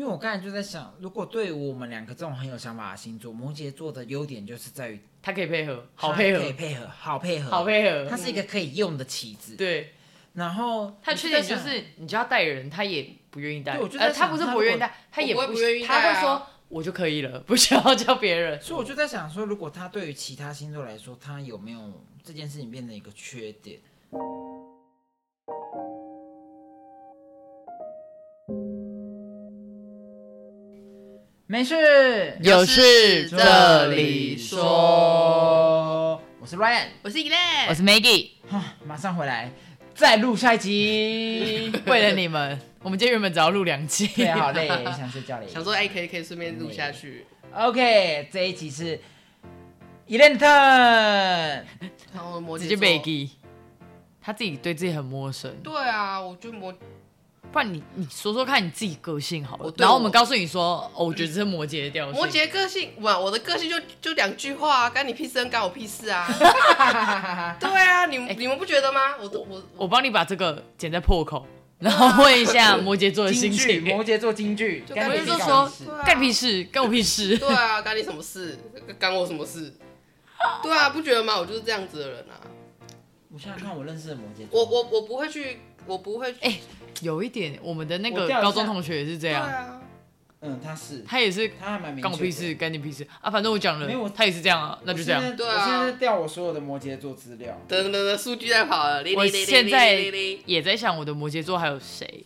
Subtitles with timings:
[0.00, 8.06] 因为我刚才就在想，如果对于我们两个这种很有想法的星座，摩羯座的优点就是在于他可以配合，好配合，可以配合，好配合，好配合。
[8.08, 9.56] 他是一个可以用的棋子。
[9.56, 9.92] 对，
[10.32, 13.74] 然后他缺点就是你就要带人，他也不愿意带。
[13.74, 18.58] 对我觉得呃，他不是不愿意带，他也我不愿意带啊他会说我就可以了，不需要叫别人。
[18.58, 23.78] 所以我就在想说，如果他对于其他星座来说，他有没有这件事情变成一个缺点？
[31.50, 36.22] 没事，有事这里说。
[36.38, 39.50] 我是 Ryan，我是 Elaine，我是 Maggie，啊马上回来，
[39.92, 41.72] 再录下一集。
[41.90, 44.06] 为了你们，我们今天原本只要录两集。
[44.26, 45.48] 好累，想睡觉了。
[45.48, 47.26] 想说哎，可以可以顺便录下去。
[47.52, 49.00] OK，这一集是
[50.06, 51.66] e l e n t o n
[52.14, 53.30] 然后摩羯直接座 Maggie，
[54.22, 55.52] 他自己对自己很陌生。
[55.64, 56.72] 对啊，我觉得摩
[57.52, 62.14] 不然你你说说看你自己个性好了我，我然后我们告诉你说，哦，我觉得这是摩羯的调性。
[62.14, 66.26] 摩羯个性，哇，我的个性就就两句话啊，干你屁事，干我屁事啊。
[67.58, 69.16] 对啊，你们你们不觉得吗？
[69.20, 71.44] 我都我我帮你把这个剪在破口，
[71.80, 73.82] 然后问一下 摩羯座的心情。
[73.82, 75.72] 摩羯座京剧，就摩干屁羯座说
[76.04, 77.36] 干屁事，干我屁事。
[77.36, 78.58] 对啊，干你什么事？
[78.98, 79.74] 干我什么事？
[80.62, 81.36] 对啊，不觉得吗？
[81.38, 82.38] 我就是这样子的人啊。
[83.32, 86.38] 我想想看，我认识的摩羯座，我我我不会去，我不会去。
[86.42, 86.60] 哎
[87.02, 89.80] 有一点，我们的那个我调一下高中同学也是这对样，啊，
[90.42, 93.30] 嗯，他是，他也是他还蛮干我屁事，干你屁事啊！
[93.30, 95.36] 反正我讲了没有我，他也是这样啊，那就这样。
[95.36, 99.02] 对啊我现在在调我所有的摩羯座资料，等等等，数据在跑了。
[99.02, 102.24] 哩我哩哩哩现在哩哩哩也在想我的摩羯座还有谁，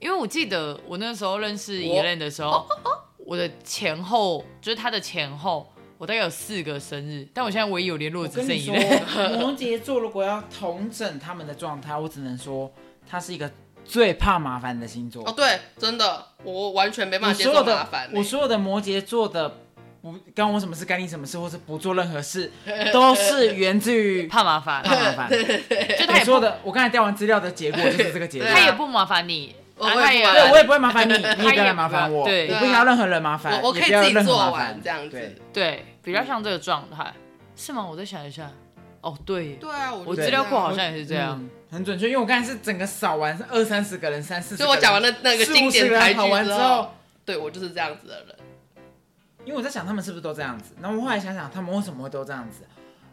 [0.00, 2.66] 因为我记得我那时候认识我 Elaine 的时候，
[3.18, 9.36] 我的前后就是他的前后，我大概有四个生日，但我现在唯一有联络我的只剩跟你说 Elaine。
[9.38, 12.72] 摩羯座如果要统整他们的状态，我只能说
[13.06, 13.50] 他是一个
[13.88, 15.22] 最怕麻烦的星座。
[15.26, 18.10] 哦，对，真的，我完全没办法接受麻烦、欸。
[18.14, 19.48] 我所有的摩羯座的
[20.02, 22.52] 不干我什么事，干你什么事，或是不做任何事，
[22.92, 25.30] 都是源自于 怕麻烦，怕麻烦。
[25.98, 28.48] 就他说的，我刚才调完资料的结果就是这个结果。
[28.48, 30.12] 他也不麻烦你，我不麻烦。
[30.12, 32.24] 对，我也不会麻烦你，你也不要来麻烦我。
[32.24, 32.48] 对。
[32.52, 35.10] 我不想要任何人麻烦，我我可以自己做完这样子。
[35.10, 37.12] 对，对比较像这个状态，
[37.56, 37.84] 是吗？
[37.84, 38.50] 我再想一下，
[39.00, 41.44] 哦对，对啊，我我资料库好像也是这样。
[41.70, 44.56] 嗯很准确，因为我刚才是整个扫完二三十个人，三四。
[44.56, 46.94] 所以我讲完了那个经典台剧之后后，，
[47.24, 48.36] 对我就是这样子的人。
[49.44, 52.64] 因为我在想他们是不是都这样子，然后我后来想想他们为什么会都这样子，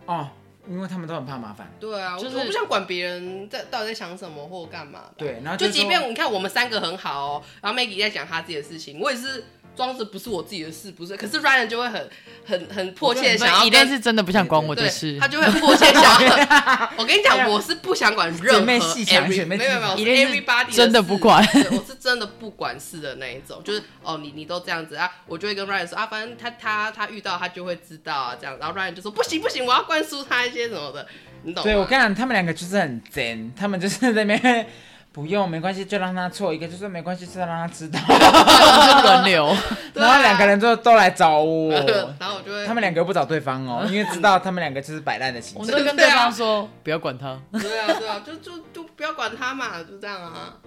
[0.06, 0.30] 哦，
[0.68, 1.72] 因为他们都很怕麻烦。
[1.80, 5.13] 对啊，就是我我不想管别人在到底在想什么或干嘛的。
[5.18, 9.44] 对，然后就是即便你看我们三个很好哦，然后 Maggie 在讲她自己的事情，我也是
[9.75, 11.17] 装着不是我自己的事，不是。
[11.17, 12.09] 可是 Ryan 就会很
[12.45, 16.91] 很很迫切地想要一定跟是真的不想管我的事，他就会迫切想要。
[16.97, 31.07] 我跟你讲，我是不想管任何姐妹戏强 every- 姐妹没有没有，我是一定是 everybody 真的事不管对我是真的不管事的那一种，就是哦，你你都这样子啊，我就会跟 Ryan 说啊，反正他他他遇到他就会知道啊，这样，然后 Ryan 就说不行不行，我要灌输他一些什么的，
[31.44, 31.63] 你懂吗？
[31.63, 34.67] 对我跟你讲，他们两个就是很真，他们就是在那边
[35.13, 38.00] 不用没关系，就让他错一个，就说没关系，就让他知道。
[38.00, 39.56] 就是轮流。
[39.94, 41.72] 然后两个人就都来找我，
[42.19, 45.62] 然后我就会他们两个又不找对方哦， 因为知道他们两个就是摆烂的形象。
[45.62, 50.57] 我们都跟对方说不要管他，对啊对啊，就就就不要管他嘛，就这样啊。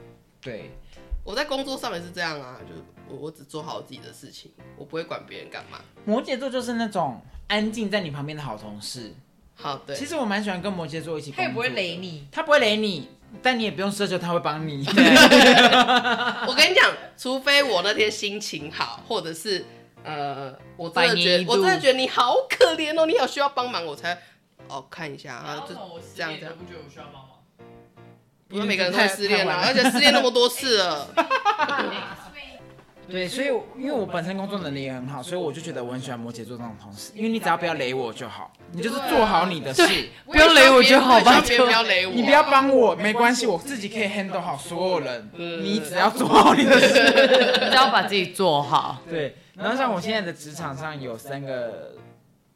[0.40, 0.70] 对，
[1.24, 2.74] 我在工作上也是这样啊，就
[3.12, 5.78] 我我只做好自己的事情，我不会管别人干嘛。
[6.04, 9.12] 摩羯座就是那种安静在你旁边的好同事。
[9.58, 12.28] 好，对，其实我蛮喜欢跟摩羯座一起他也不会雷，你。
[12.30, 13.08] 他不会雷你，
[13.42, 14.84] 但你也不用奢求他会帮你。
[16.46, 19.64] 我跟你讲，除非我那天心情好，或者是
[20.04, 24.18] 呃，我真的觉得我真的觉得你好可怜哦，你好需要帮忙，我才
[24.68, 25.74] 哦看一下啊，就
[26.14, 26.54] 这样这样。
[26.56, 27.22] 不觉得我需要帮忙？
[28.50, 31.08] 因为每个人都会失恋了而且失恋那么多次了。
[33.08, 33.46] 对，所以
[33.78, 39.82] 因为我本身工作能力也很好，所以我就觉得我很喜欢摩羯座这种同事，因为你只要不要雷我就好，你就是做好你的事，
[40.26, 46.88] 不要雷我就好吧不要雷我，你不要帮我没关系，我自己可以 handle 好所有人，嗯你只要做好你的事。
[47.70, 49.00] 只要把自己做好。
[49.08, 51.94] 对，然后像我现在的职场上有三个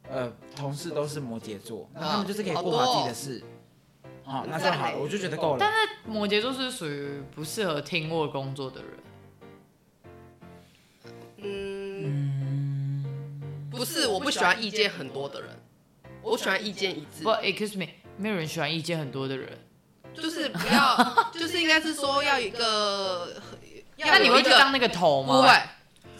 [0.09, 3.43] 呃同事都是摩羯座，那他们就是可以过好自己的事，
[4.23, 5.57] 好，那就好了，我就觉得够了。
[5.59, 8.89] 但是摩羯座是属于不适合听我工作的人，
[11.37, 13.03] 嗯，
[13.71, 15.49] 不是，我不喜欢意见很多的人，
[16.21, 17.29] 我喜欢意见一致不。
[17.31, 17.87] ，excuse me，
[18.17, 19.49] 没有人喜欢意见很多的人。
[20.13, 23.33] 就是不要， 就是应该是说要一个，
[23.97, 25.53] 那你会去当那个头不会吗？，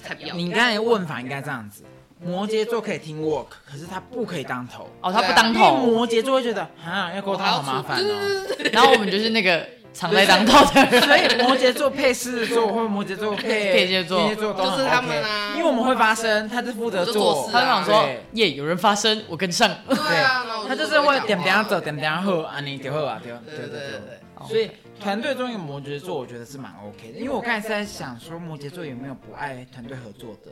[0.01, 0.33] 才不要。
[0.33, 1.83] 你刚才问法应该这样子，
[2.23, 8.47] 摩羯座可以听 work，可是他不可以当头，哦，他不当因为头，摩羯座会觉得啊要沟通好麻烦哦。
[8.71, 11.01] 然后我们就是那个常在当道的人。
[11.01, 19.69] 所以摩羯座配狮子座， 或者摩羯座配天蝎座天蝎座都很就是他们啊因为我们会发声，他是负责做他就想说，耶，有人发声，我跟上。
[19.87, 19.97] 对
[20.67, 23.99] 他就是不会点点走，点点喝啊，你就喝啊，对对对对对对对。
[23.99, 30.51] 对，所以团队中有摩羯座，我觉得是蛮 OK 的，因为我刚才是在想说摩羯座有没有不爱团队合作的。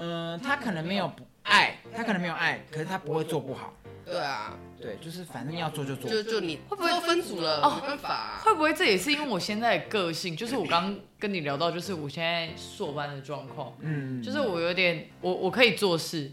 [0.00, 3.72] 嗯，他可能没有不爱，他可能没有爱，可是他不会做不好。
[4.04, 6.10] 对啊，对，就是反正要做就做。
[6.10, 10.36] 就就你会不会分组了，哦没办法啊，会不会这也是因为我现在的个性？
[10.36, 16.30] 就是我刚跟你聊到，就是我现在硕班的状况，嗯，就是我有点，我我可以做事，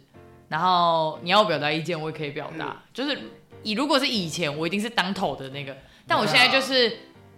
[0.49, 2.65] 然后你要表达意见，我也可以表达。
[2.65, 3.17] 嗯就是
[3.63, 5.75] 以如果是以前，我一定是当头的那个，
[6.07, 6.97] 但我现在就是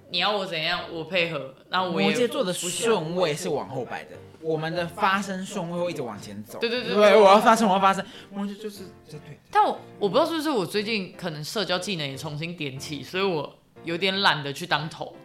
[0.10, 4.12] 你要我怎样，我配合，然后我也摩羯座的顺位是往后摆的，
[4.44, 6.60] 我们的发声顺位会一直往前走。
[6.60, 8.06] 对对对对，我要发声，我要发声。
[8.32, 9.40] 我就就是在对。
[9.50, 15.16] 但我我不知道是不是我最近可能社交技能也重新点起，所以我有点懒得去当头。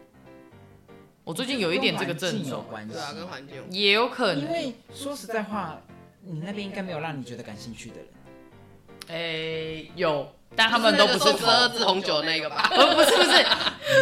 [1.24, 3.62] 我最近有一点这个症状，对啊，跟环境有。
[3.70, 5.78] 也有可能，因为说实在话，
[6.22, 8.06] 你那边应该没有让你觉得感兴趣的人。
[9.08, 11.68] 诶、有，但他们都不是喝二。
[11.68, 12.70] 支红酒那个吧？
[12.70, 13.44] 不不是不是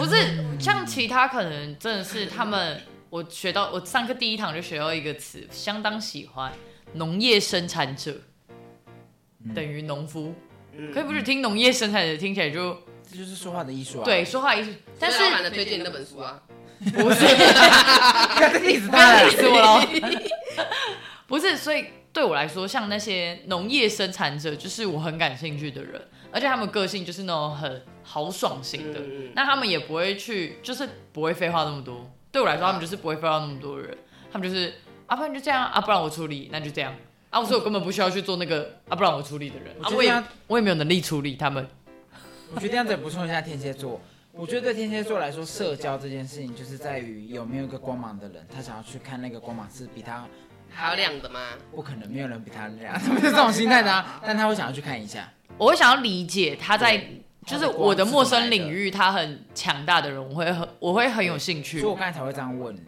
[0.01, 2.81] 不是，像其他可能真的是他们，
[3.17, 6.53] 我学到我上课第一堂就学到一个词，相当喜欢
[6.93, 8.15] 农业生产者，
[9.55, 10.35] 等于农夫。
[10.75, 12.75] 嗯可以不是听农业生产者听起来就
[13.11, 14.05] 这就是说话的艺术啊。
[14.05, 16.43] 对，说话艺术，但是所以老板的推荐你那本书啊，
[16.93, 17.21] 不是
[18.39, 19.89] 这个例子不要太气死我了。
[21.27, 32.13] 不是，所以对我来说，像那些农业生产者，就是我很感兴趣的人，而且他们个性就是那种很豪爽型的，嗯那他们也不会去，就是不会废话那么多。
[32.33, 33.97] 对我来说，他们就是不会废话那么多人，
[34.33, 34.75] 他们就是
[35.07, 36.95] 啊，不然就这样啊，不然我处理，那就这样
[37.31, 41.67] 啊，所以我根本不需要去做那个啊，不然我处理的人啊，我也我也没有能力处理他们。
[42.55, 44.01] 我觉得这样子也补充一下天蝎座。
[44.33, 50.27] 我觉得对天蝎座来说，社交这件事情就是在于有没有一个光芒的人，他想要去看那个光芒是比他
[50.71, 51.41] 还要亮的吗？
[51.75, 54.21] 不可能，没有人比他亮， 他们是这种心态的啊。
[54.23, 55.27] 但他会想要去看一下，
[55.57, 57.03] 我会想要理解他在，
[57.47, 62.81] 就是我的陌生领域，他很强大的人，我会很我会很有兴趣所以，我刚才才会这样问你。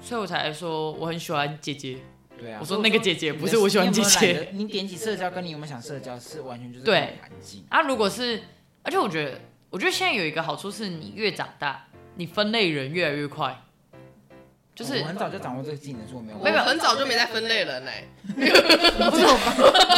[0.00, 1.98] 所以我才说我很喜欢姐姐。
[2.38, 7.62] 对啊，我说那个姐姐不是我喜欢姐姐你点起社交，跟你有没有想社交是完全就是对环境。
[7.68, 8.40] 啊，如果是，
[8.82, 9.38] 而且我觉得，
[9.68, 13.62] 我觉得现在有一个好处是，你越长大，你分类人越来越快，
[14.80, 16.38] 就是我很早就掌握这个技能，所以我没有。
[16.38, 19.36] 没有很早就没在分类人嘞，不是我，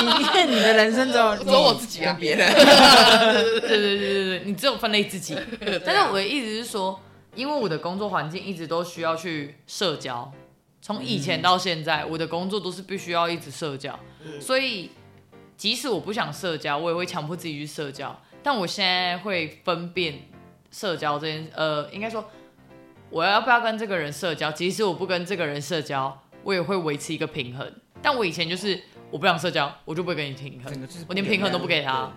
[0.03, 2.53] 你因为你的人生只有只有我自己啊跟别人。
[2.53, 5.39] 对对对对对，你只有分类自己。
[5.87, 7.01] 但是我的意思是说，
[7.37, 10.33] 因为我的工作环境一直都需要去社交，
[10.81, 14.91] 从以前到现在，我的工作都是必须要一直社交，嗯所以
[15.57, 18.21] 即使我不想社交，我也会强迫自己去社交。
[18.43, 20.15] 但我现在会分辨
[20.73, 22.29] 社交这件，呃，应该说
[23.13, 27.71] 我要不要跟这个人社交，即使我不跟这个人社交，我也会维持一个平衡。
[28.01, 28.81] 但我以前就是
[29.11, 32.11] 我不想社交，我就不会跟你平衡我连平衡都不给他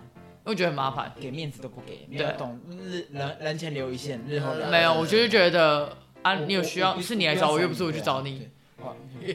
[0.45, 1.13] 因为我觉得很麻烦。
[1.19, 8.48] 给面子都不给，没有对懂日人人前留一线，日后留没有，我就是觉得啊，你有需要我是你来找我，又不是我去找你。。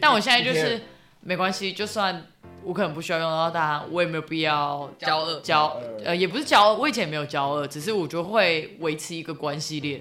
[0.00, 0.80] 但我现在就是
[1.20, 2.24] 没关系，就算
[2.64, 5.66] 我可能不需要用到它，我也没有必要骄傲，交
[5.98, 10.00] 呃呃，也不是骄傲，我以前也没有骄傲，只是我就会维持一个关系链。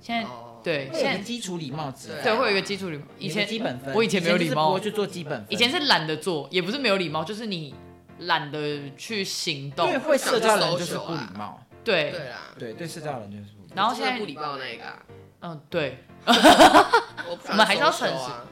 [0.00, 3.04] 现在哦对，现在基础礼貌值，对对会有一个基础礼貌。
[3.18, 4.70] 以前基本分，我以前没有礼貌。
[4.70, 7.74] 我就做基本分，以前是懒得做，也不是没有礼貌，就是你
[8.20, 9.88] 懒得去行动。
[9.88, 9.98] 对。
[9.98, 12.28] 会社交人就是不礼貌，对，对。
[12.28, 13.74] 啦，对对社交人就是不礼貌。
[13.74, 14.84] 然后现在不礼貌那个。
[14.84, 15.02] 啊，
[15.40, 15.98] 嗯对。
[16.26, 18.14] 我们还是要诚实。
[18.14, 18.44] 啊。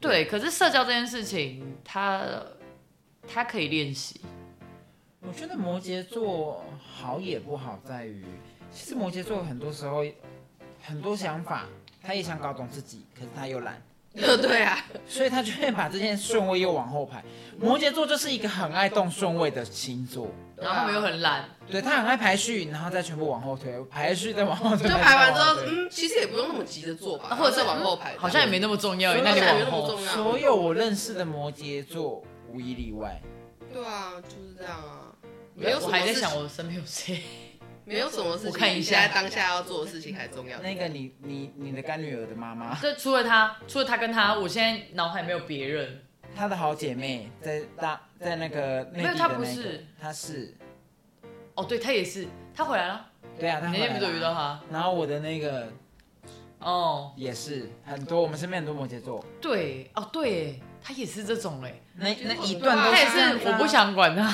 [0.00, 2.22] 对，可是社交这件事情，它
[3.28, 4.20] 它可以练习。
[5.20, 8.24] 我觉得摩羯座好也不好在于，
[8.72, 10.02] 其实摩羯座很多时候
[10.82, 11.66] 很多想法，
[12.02, 13.80] 他也想搞懂自己，可是他又懒，
[14.14, 17.22] 对啊， 所以他就会把这件顺位又往后排。
[17.58, 29.96] 摩羯座就是一个很爱动顺位的星座，然后他们又很懒，对他很爱排序，然后再全部往后推，排序再往后推，就排完之后，嗯，其实也不用那么急着做吧，或者是是往后排，好像也没那么重要，那你往后。
[29.98, 33.20] 所有我认识的摩羯座无一例外，
[33.72, 35.12] 对啊，就是这样啊，
[35.54, 37.22] 没有我还在，想我身边有谁，
[37.84, 40.58] 没有什么事情，我看一比现在下当下要做的事情还重要。
[40.60, 46.02] 那个你你你的干女儿的妈妈，这除了她，除了她跟她，我现在脑海没有别人。
[46.34, 50.54] 她的好姐妹在大在那个内地的没有她不是，她是，
[51.56, 53.04] 哦，对她也是，她回来了，
[53.38, 54.60] 对啊，她你那天不是有遇到她。
[54.70, 55.68] 然后我的那个
[56.60, 63.66] 哦，也是很多，我们身边很多摩羯座，对，哦对耶，他也是这种哎，那那一段都他也是我不。
[63.70, 64.28] 想管他，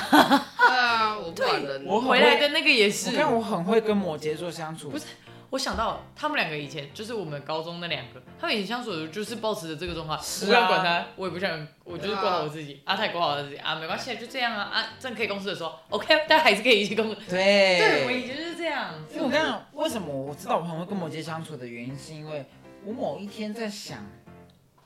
[0.56, 3.10] 对啊，我不管人， 我回来的那个也是。
[3.10, 5.04] 我，看我很会跟摩羯座相处，不是
[5.50, 13.56] 我想到他们两个以前就是我们高中那两个，他们以前相处的时候就是保持着这个状况，不想管他，我也不想，我就是对啊过好我自己，啊，他也过好他自己。
[13.58, 17.16] 啊，没关系，就这样啊啊，真的可以公事的时候，OK，但还是可以一起共事。
[17.28, 18.94] 对，对，我以前就是这样。
[19.12, 22.46] 因为我刚刚为什么我知道我很会跟摩羯相处的原因，是因为
[22.86, 23.98] 我某一天在想，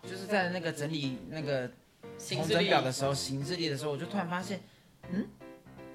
[0.02, 1.70] 就是在那个整理那个
[2.18, 4.60] 红整行事历表的时候，行事历的时候，我就突然发现，
[5.10, 5.26] 嗯，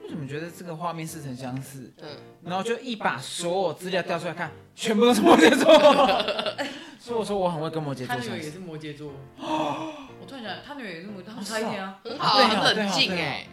[0.03, 1.91] 为什么觉得这个画面似曾相识？
[2.01, 2.09] 嗯，
[2.43, 5.65] 然后就一把所有资料调出来看，全部都是摩羯座。
[6.99, 8.51] 所以我说我很会跟摩羯他女儿也座相处。
[8.51, 9.11] 是摩羯座。
[9.37, 11.99] 我突然想，他女儿也是摩羯，他们差一天啊。
[12.03, 13.47] 很好很冷静对哦哎。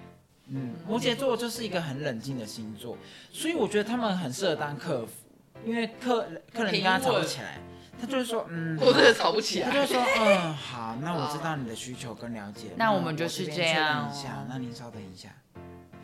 [0.49, 2.97] 嗯，摩羯座就是一个很冷静的星座，
[3.31, 5.13] 所以我觉得他们很适合当客服，
[5.65, 7.61] 因为客客人跟他吵不起来，
[8.03, 9.71] 他就会说，嗯， 我真的吵不起来。
[9.71, 15.29] 他就说，嗯，好，那我知道你的需求跟了解，那我们就是边这样一下，那您稍等一下，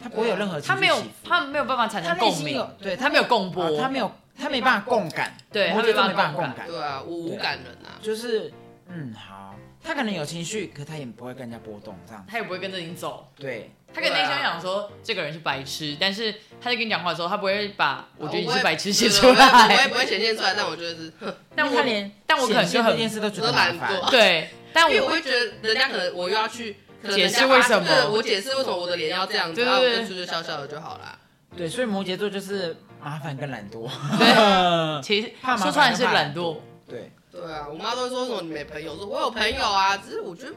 [0.01, 1.29] 他不会有任何情他没有起，伏。
[1.29, 4.09] 他没有办法产他生共鸣有，对他没有共播啊他没有，
[4.41, 7.99] 他没办法共感，对他没没办法共办法共感，对啊，我无感人啊。
[8.01, 8.53] 就是，
[8.87, 9.57] 嗯，好，
[9.89, 13.27] 他可能有情绪，可他也不会跟人家波动这样，他也不会跟着你走。
[13.35, 16.31] 对，他可能内心想说这个人是白痴，但是
[16.61, 19.95] 他在跟你讲话的时候，他不会把我觉得你是白痴写出对对对我也不。
[19.95, 21.11] 会显现出来，但我觉得是，
[21.57, 26.77] 但我连但我可能就很这件事都觉得都懒麻烦，惰对，但我会觉得人家可能我又要去
[27.09, 28.11] 解释为什么。
[28.11, 31.19] 我解释为什么我的脸要这样子，然后我对对对就就是笑笑的就好啦。
[31.57, 35.01] 对，所以摩羯座就是麻烦跟懒惰，对。
[35.03, 36.59] 其实怕麻烦说穿了是懒惰。
[36.87, 40.55] 对，对啊，我妈都会说什么你没朋友，说我有朋友啊，只是我觉得。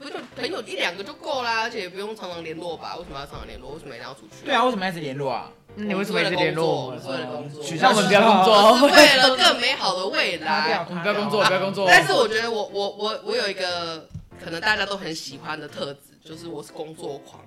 [0.00, 2.94] 不就朋友一两个就够啦，而且也不用常常联络吧？
[2.96, 3.72] 为什么要常常联络？
[3.72, 4.44] 为什么一定要出去？
[4.46, 5.50] 对啊，为什么要一直联络啊？
[5.74, 7.04] 你为什么一直联络我们？
[7.08, 10.86] 为了工作，取消我们不要工作， 为了更美好的未来。
[10.88, 11.84] 我们不要工作，不要工作。
[11.88, 14.06] 但是我觉得我我我我有一个
[14.40, 17.42] 可能大家都很喜欢的特质，就是我是工作狂。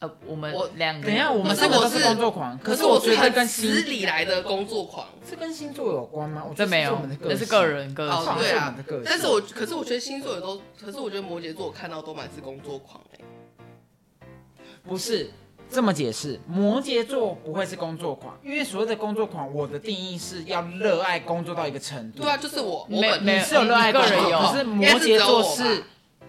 [0.00, 5.04] 呃，我们我两个，等一下，我们是我是三个都是工作狂，可是我觉得跟死星里来的工作狂。
[5.28, 6.44] 是跟星座有关吗？
[6.44, 8.38] 我觉得这没有那是个，人个哦性。
[8.38, 8.74] 对啊。
[9.04, 14.24] 但是我可是我觉得星座也都，可是我觉得摩羯座我看到都蛮是工作狂哎、
[14.86, 15.30] 不是
[15.68, 22.22] 这么解释，摩羯座不会是工作狂，因为所谓的工作狂，我的定义是要热爱工作到一个程度。
[22.22, 25.82] 对啊，就是我我本你是有热爱工作你个人有可是摩羯座是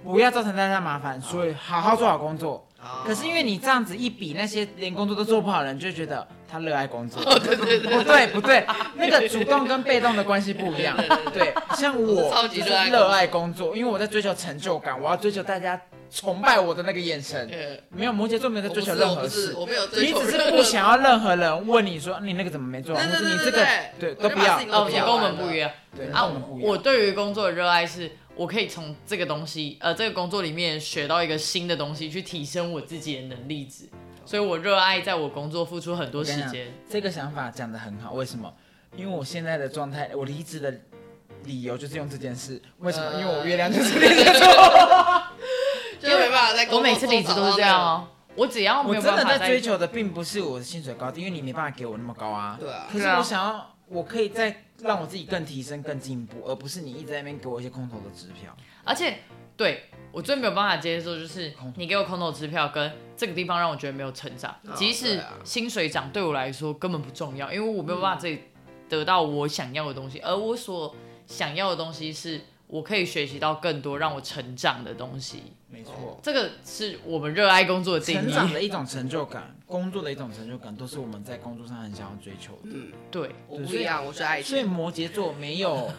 [0.03, 2.65] 不要造成大家麻烦，所以好好做好工作。
[2.81, 7.23] 啊可是因为你这样子一比，那些连工作都做不好的人，就会觉得他热爱工作。
[7.23, 10.97] 对对对不对不对，那个主动跟被动的关系不一样。
[11.33, 17.47] 对，像我超级就是热爱工作热爱工作，因为我在追求成就感，我要追求大家崇拜我的那个眼神。
[17.47, 23.65] 对，没有摩羯座没有在追求任何事，我不是我没有追求你只是不想要任何人问你说你那个怎么没做你这个
[23.99, 26.57] 对都不要哦，你跟我们不一样对，啊跟我们不！
[26.57, 26.69] 一样。
[26.69, 28.09] 我对于工作的热爱是，
[28.39, 33.83] 我可以从这个东西，呃，这个工作里面学到一个新的东西，去提升我自己的能力值。
[34.25, 36.71] 所以我热爱在我工作付出很多时间。
[36.89, 38.49] 这个想法讲的很好，为什么？
[38.95, 40.73] 因为我现在的状态，我离职的
[41.43, 42.61] 理由就是用这件事。
[42.77, 43.07] 为什么？
[43.11, 45.23] 呃因为我月亮就是摩羯座。
[45.99, 52.55] 就没办法在工作我每次离职都是这样哦，我只要没我有办法真的在追求的并不是我的薪水高低，因为你没办法给我那么高啊。
[52.57, 58.55] 对啊可是我想要，我可以再让我自己更提升、更进步，而不是你一直在那边给我一些空头的支票。
[58.83, 59.17] 而且
[59.57, 64.55] 对我最没有办法接受就是你给我空头支票，跟这个地方让我觉得没有成长。
[64.65, 68.39] 哦即使薪水涨对我来说根本不重要，因为我没有办法自己
[68.87, 70.95] 得到我想要的东西，而我所
[71.27, 75.41] 想要的东西是我可以学习到更多让我成长的东西。
[75.67, 78.25] 没错，这个是我们热爱工作的定义。
[78.25, 82.69] 成长的一种成就感，工作的一种成就感，都是我们在工作上很想要追求的。
[82.73, 84.63] 嗯，对我不一样，我是爱所以。
[84.63, 85.91] 摩羯座没有，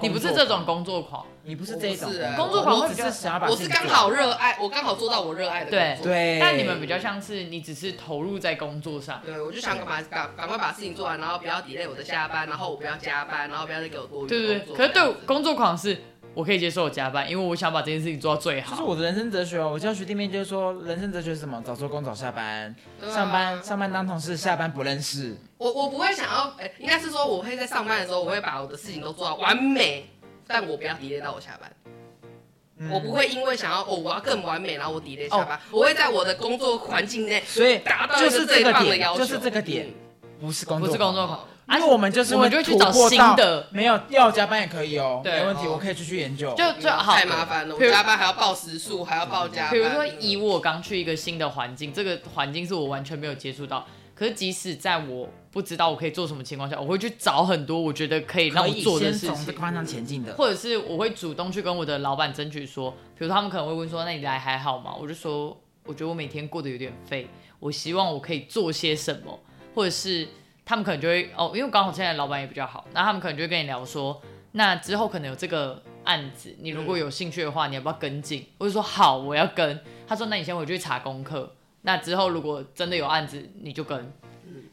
[0.00, 6.12] 你不是这种，工作狂，你不是这种工作狂我只是想要把我是刚好热爱，我刚好做到我热爱的工作。
[6.12, 9.20] 对，但你们比较像是你只是投入在工作上。
[9.24, 16.00] 对，我就想赶快赶赶快把事情做完，然后不要 delay 我的下班，然后我不要加班，然后不要再给我多余的对对对，可是对工作狂是，
[16.34, 18.70] 我可以接受我加班，因为我想把这件事情做到最好。
[18.74, 19.70] 就是我的人生哲学哦。
[19.70, 21.60] 我教学弟妹就是说，人生哲学是什么？
[21.62, 25.36] 早收工早下班，啊上班上班当同事，下班不认识。
[25.58, 30.08] 我我不会想要，哎、应该是说我会在上班的时候，我会把我的事情都做到完美，
[30.46, 31.70] 但我不要 delay 到我下班。
[32.78, 35.60] 嗯我不会因为想要哦，我要更完美，然后我 delay 下班。
[35.70, 39.18] 我会在我的工作环境内所以达到就是这最个点，棒的要求。
[39.18, 39.88] 就是这个点，
[40.40, 46.54] 不是工作，不是工作狂，因为我们就是我们就会去找新的没有要加班也可以哦，对没问题，哦我可以出去研究。
[46.54, 49.70] 就嗯就好太麻烦了，我加班还要报时数，还要报加班。
[49.72, 53.86] 比如说，以我刚去一个新的环境，这个环境是我完全没有接触到。
[54.14, 60.34] 可是即使在我不知道我可以做什么情况下，我会去找很多我觉得可以让我做的先事情，从这个方向前进的。
[60.34, 64.94] 或者是我会主动去跟我的老板争取说，比如说他们可能会问说，那你来还好吗？
[65.00, 67.26] 我就说，我觉得我每天过得有点废，
[67.58, 69.40] 我希望我可以做些什么，
[69.74, 70.28] 或者是。
[70.72, 74.18] 他他们可能就会哦，因为刚好现在老板也比较好，那他们可能就会跟你聊说，
[74.52, 78.46] 那之后可能有这个案子，你如果有兴趣的话，你要不要跟进？
[78.56, 79.78] 我就说好，我要跟。
[80.08, 84.10] 他说那你先回去查功课，那之后如果真的有案子，你就跟。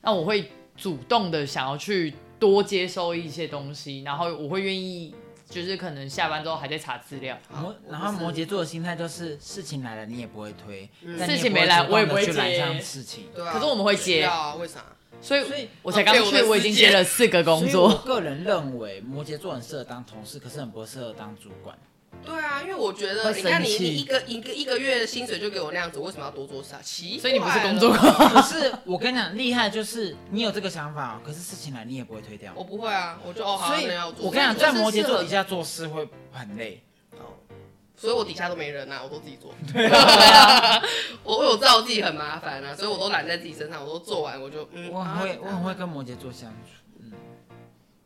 [0.02, 5.14] 那我会主动的想要去多接收一些东西，然后我会愿意，
[5.50, 7.38] 就是可能下班之后还在查资料。
[7.52, 10.90] 摩，然后摩羯座的心态就是事情来了你也不会推，
[11.28, 13.26] 事情没来我也不会接揽上事情。
[13.36, 14.86] 对啊，可是我们会接啊，为啥？
[15.22, 17.94] 所以所以我才刚去，我已经接了四个工作。
[18.06, 21.78] 个人认为摩羯座很适合当同事，可是很不适合当主管。
[22.26, 26.82] 对啊，因为我觉得，会你看你你一个一个一个月的薪水就给我那样子，为什么要多做事啊？
[26.84, 32.52] 奇怪所以你不是工作狂可是我跟你讲，厉害就是你有这个想法，可是事情来你也不会推掉。
[32.56, 34.26] 我不会啊，我就哦好，所以那要做。
[34.26, 36.82] 我跟你讲，在摩羯座底，下做事会很累。
[38.00, 39.54] 哦所以我底下都没人啊，我都自己做。
[39.74, 40.82] 对啊，
[41.24, 44.90] 我我知道我自己很麻烦啊，所以我都揽在自己身上，我都做完我就嗯。
[44.92, 46.72] 我很啊会，我很会跟摩羯座相处。
[47.02, 47.12] 嗯，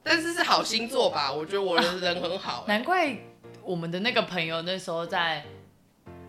[0.03, 1.31] 但是是好星座吧？
[1.31, 2.73] 我觉得我的人很好、欸。
[2.73, 3.15] 难怪
[3.61, 5.45] 我们的那个朋友那时候在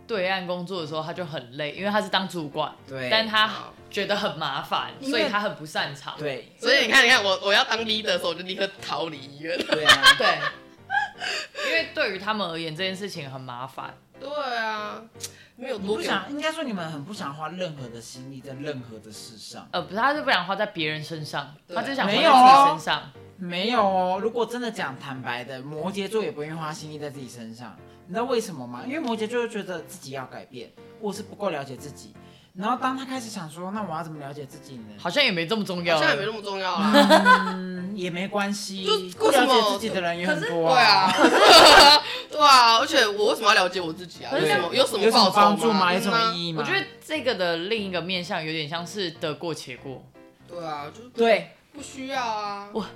[0.06, 3.08] 对岸工作的时候，他就很累，因为他是当主管，对。
[3.10, 3.50] 但他
[3.90, 6.14] 觉得很麻烦，因为所以他很不擅长。
[6.18, 9.58] 对所以你看，你看我我要当 leader 的时候，我就立刻逃离医院。
[9.58, 10.38] 对啊， 对，
[11.68, 13.94] 因为对于他们而言，这件事情很麻烦。
[14.20, 15.02] 对啊，
[15.56, 19.68] 没有多给我不想，应该说你们很不想花任何的心力在任何的事上。
[19.72, 23.10] 呃，不是，他是不想花在别人身上，他只想花在自己身上。
[23.36, 27.76] 没有哦，如果真的讲坦白的，摩羯座也不愿意花心力在自己身上。
[28.06, 28.84] 你知道为什么吗？
[28.86, 32.14] 因为摩羯座会觉得自己要改变，或是不够了解自己。
[32.56, 34.94] 然后当他开始想说，那我要怎么了解自己呢？
[34.96, 36.30] 好像也没这么重要好像也没了。
[36.32, 37.50] 那么重要啦。
[37.52, 41.12] 嗯， 也没关系就，不了解自己的人也很多对啊，
[42.30, 44.30] 对啊，而且我为什么要了解我自己啊？
[44.30, 45.92] 可是有什么有什有什么报酬帮助吗？
[45.92, 46.62] 有什嗯啊么意义吗？
[46.62, 50.04] 我觉得这个的另一个面向有点像是得过且过。
[50.48, 52.68] 对啊，就对不需要啊。
[52.72, 52.86] 我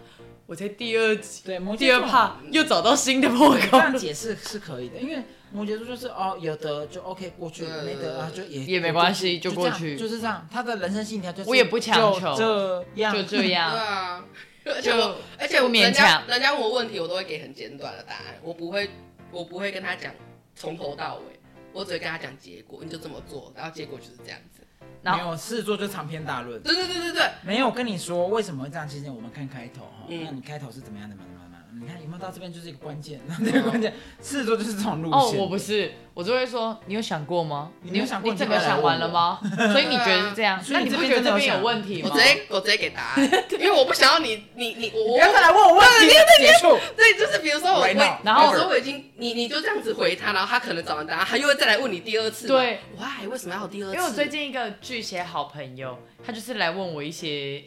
[0.47, 5.21] 我才第二集、对，摩羯第二座趴又找到新的破口这样解释是可以的，因为
[5.53, 10.47] 摩羯座就是哦，有得就 OK 过去，对没得啊就也也没关系就就过去就是这样。
[10.51, 13.71] 他的人生信条就是我也不强求就这样，就这样对样。
[13.71, 14.25] 啊，
[14.67, 18.91] 而且就我而且我人家勉强人家问我问题，我都会给很简短的答案，我不会
[19.31, 20.13] 我不会跟他讲
[20.55, 21.41] 从头到尾，
[21.73, 24.63] 我只会跟他讲结果，你就这么做，然后结果就是这样子。
[25.01, 26.61] 没有事做就长篇大论。
[26.61, 28.87] 对对对对对，没有，跟你说为什么会这样？
[28.87, 31.15] 其实我们看开头哈，嗯那你开头是怎么样的？
[31.15, 31.33] 怎么样？
[31.33, 31.38] 怎么样？
[31.81, 33.21] 你看有没有到这边就是一个关键？
[33.45, 35.39] 这个关键，狮子座就是这种路哦，线。
[35.39, 37.71] 我不是，我就会说，你有想过吗？
[37.83, 39.39] 你没有想过你整个想完了吗？
[39.71, 40.63] 所以你觉得是这样？
[40.63, 42.25] 所以你这那你不觉得这边有问题吗我直？
[42.25, 46.79] 接我直接给答案， 因为我不想要你你你我我不要再来问我问题，结束。
[46.97, 52.59] 对，就是比如说我 now，然后有时候我已经你你就这样子回他，然后他可能找完答案，他又会再来问你第二次嘛。
[52.59, 53.95] 对，why 为什么要有第二次？
[53.95, 57.63] 因为我最近一个巨蟹好朋友，他就是来问我一些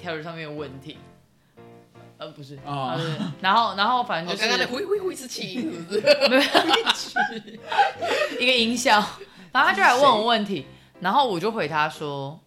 [0.00, 0.98] 条理上面的问题。
[2.16, 6.04] 呃，不是，哦哦，然后，然后反正就是刚刚的挥挥挥是气音， 是不
[6.94, 7.58] 是？
[8.40, 8.92] 一个音效，
[9.52, 10.66] 然后他就来问我问题，
[11.00, 12.38] 然后我就回他说：“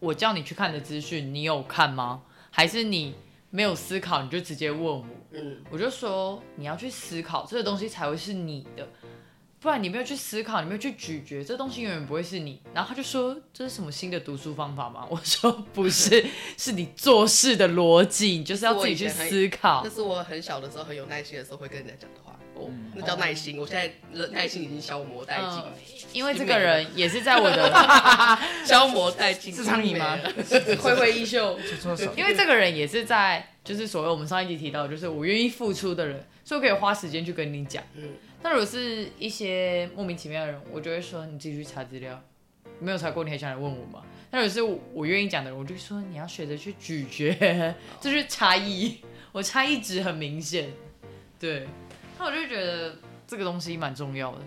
[0.00, 2.22] 我叫你去看的资讯，你有看吗？
[2.50, 3.14] 还是你
[3.50, 8.86] 没有思考你就直接问我？”嗯，我就说你要去思考，这个东西才会是你的，
[9.62, 12.60] 不然你没有去思考，你没有去咀嚼，这东西永远不会是你。
[12.74, 15.06] 然后他就说这是什么新的读书方法吗？
[15.08, 16.26] 我说不是，
[16.58, 19.88] 是你做事的逻辑，你就是要自己去思考这。
[19.88, 23.56] 是我很小的时候很有耐心的时候会跟人家讲的话，哦嗯那叫耐心。
[23.56, 25.72] 我现在耐心已经消磨殆尽嗯，
[26.12, 27.72] 因为这个人也是在我的
[28.66, 29.54] 消磨殆尽。
[29.54, 30.18] 是苍蝇吗？
[30.80, 32.12] 挥挥衣袖，就错手。
[32.16, 37.80] 因为这个人也是在，就是所谓我们上一集提到，就是我愿意付出的人，所以我可以花时间去跟你讲。
[37.94, 38.08] 嗯，
[38.42, 42.20] 那如果是一些莫名其妙的人，我就会说你自己去查资料，
[42.80, 44.02] 没有查过你还想来问我吗？
[44.30, 47.36] 那如果是我愿意讲的人，我就说你要学着去咀嚼，
[48.00, 48.98] 这就是差异，
[49.30, 50.70] 我差异值很明显。
[51.38, 51.68] 对，
[52.18, 54.40] 那我就觉得这个东西蛮重要的，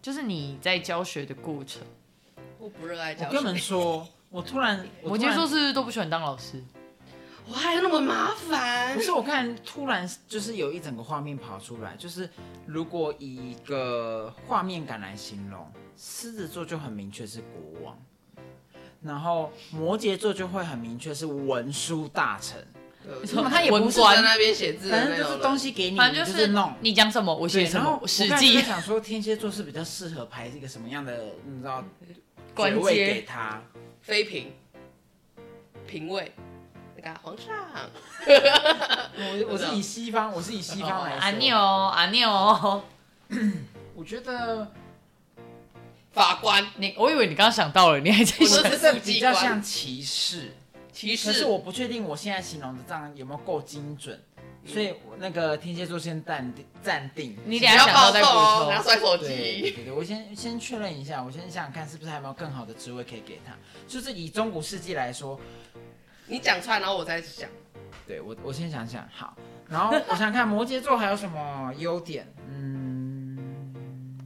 [0.00, 1.82] 就是你在教学的过程。
[2.58, 6.62] 我不热爱教学我跟你们，说，我突然，我突然摩羯座是不是都不喜欢当老师？
[7.46, 9.02] 我还有那么麻烦不。
[9.02, 12.28] 是我看，突然就是有一整个画面跑出来，就是
[12.66, 17.98] 如果以一个画面感来形容，狮子座就很明确是国王，
[19.02, 22.66] 然后摩羯座就会很明确是文书大臣，
[23.02, 26.72] 对什么他也不是在那边写字反正就是东西给你，反正就是弄。
[26.80, 31.84] 你讲什么我写，什么，实际我《想说，天蝎座是比较适合排一个什么样的，你知道，
[32.54, 33.22] 关爵位给。
[33.22, 33.60] 他。
[34.00, 34.52] 妃嫔、
[35.86, 36.30] 嫔位，
[37.04, 37.90] 那个皇上，
[39.16, 41.20] 我我是以西方，我是以西方来说。
[41.20, 42.82] 阿牛阿牛，
[43.94, 44.72] 我觉得
[46.12, 50.52] 法官，你我以为你刚刚想到了，你还在我想是我觉得比较像骑士，
[50.92, 51.44] 歧可是视。
[51.44, 54.18] 我不确定我现在形容的这样有没有够精准，
[54.64, 57.36] 所以我那个天蝎座先暂定暂定。
[57.44, 58.92] 你不要等一下想到暴动再补哦，然后充。
[58.94, 59.70] 摔手对对机。
[59.72, 63.52] 对对，我先先确认一下，我先想想看是不是还有没有更好的职位可以给他。
[63.86, 65.38] 就是以中古世纪来说，
[66.26, 67.48] 你讲出来，然后我再想。
[68.06, 69.34] 对我我先想想好，
[69.68, 72.26] 然后 我想想看摩羯座还有什么优点？
[72.48, 73.74] 嗯，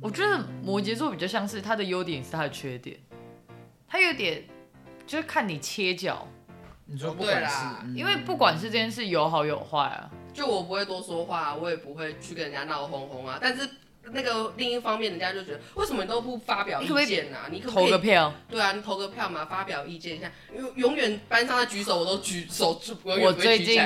[0.01, 2.99] 我觉得摩羯座比较像是他的优点是他的缺点，
[3.87, 4.45] 他有点
[5.07, 6.27] 就是看你切角，
[6.87, 13.39] 你说不对管是因为不管是这件事有好有坏啊，就我不会多说话，我也不会去跟人家闹哄哄啊。
[13.41, 13.69] 但是
[14.13, 17.49] 那个另一方面，人家就觉得为什么你都不发表意见啊？
[17.51, 18.33] 你投个票。
[18.51, 20.31] 对啊，你投个票嘛，发表意见一下。
[20.57, 23.81] 因为永远班上的举手，我都举手，我远不会最近。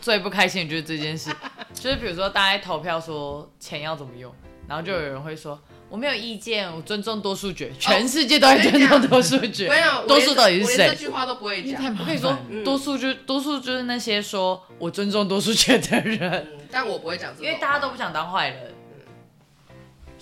[0.00, 1.30] 最不开心的就是这件事，
[1.74, 4.32] 就是比如说大家投票说钱要怎么用，
[4.68, 9.68] 然后就有人会说我没有意见，我尊重多数决，全世界都在尊重多数决。
[9.68, 11.96] 没有，多数到底是谁我连这句话都不会讲。
[11.98, 18.74] 我跟你说多数就多数就是那些说我尊重多数决的人，嗯，但我不会讲因为大家都不想当坏人，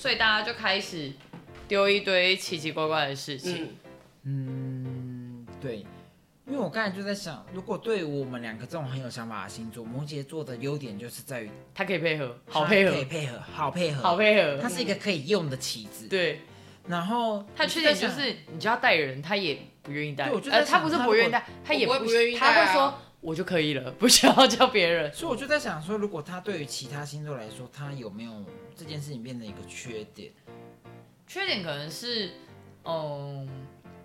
[0.05, 1.11] 所以大家就开始
[1.67, 3.75] 丢一堆奇奇怪怪的事情。
[4.25, 5.79] 嗯，嗯，对，
[6.47, 14.59] 因为我刚才就在想，如果对我们两个这种很有想法的星座，摩羯座的优点就是在于他可以配合，好配合，可以配合，好配合，好配合。
[14.61, 16.07] 他是一个可以用的棋子。
[16.07, 16.43] 对，
[16.87, 20.27] 然后他的缺点就是你就要带人，他也不愿意带。
[20.27, 25.11] 对我就在呃，他不是不愿意带，他也不会不愿意带啊他会说我就可以了， 不需要叫别人。
[25.13, 28.45] 所以我就在想说，如果他对于其他星座来说，他有没有
[28.77, 30.31] 这件事情变成一个缺点？
[31.27, 32.33] 缺点可能是，
[32.85, 33.49] 嗯，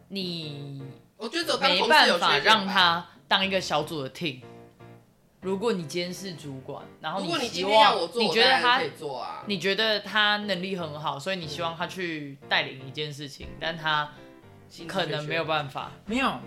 [0.08, 0.82] 你
[1.18, 2.66] 我觉得没办法让。
[2.66, 4.40] 他当一个小组的 team。
[5.42, 9.44] 如果你今天是主管，然后如果你希今天要望我做，你觉得他我当然可以做啊。
[9.48, 14.12] 你觉得他能力很好，所以你希望他去带领一件事情，但他
[14.88, 15.92] 可能没有办法。
[16.06, 16.40] 没有。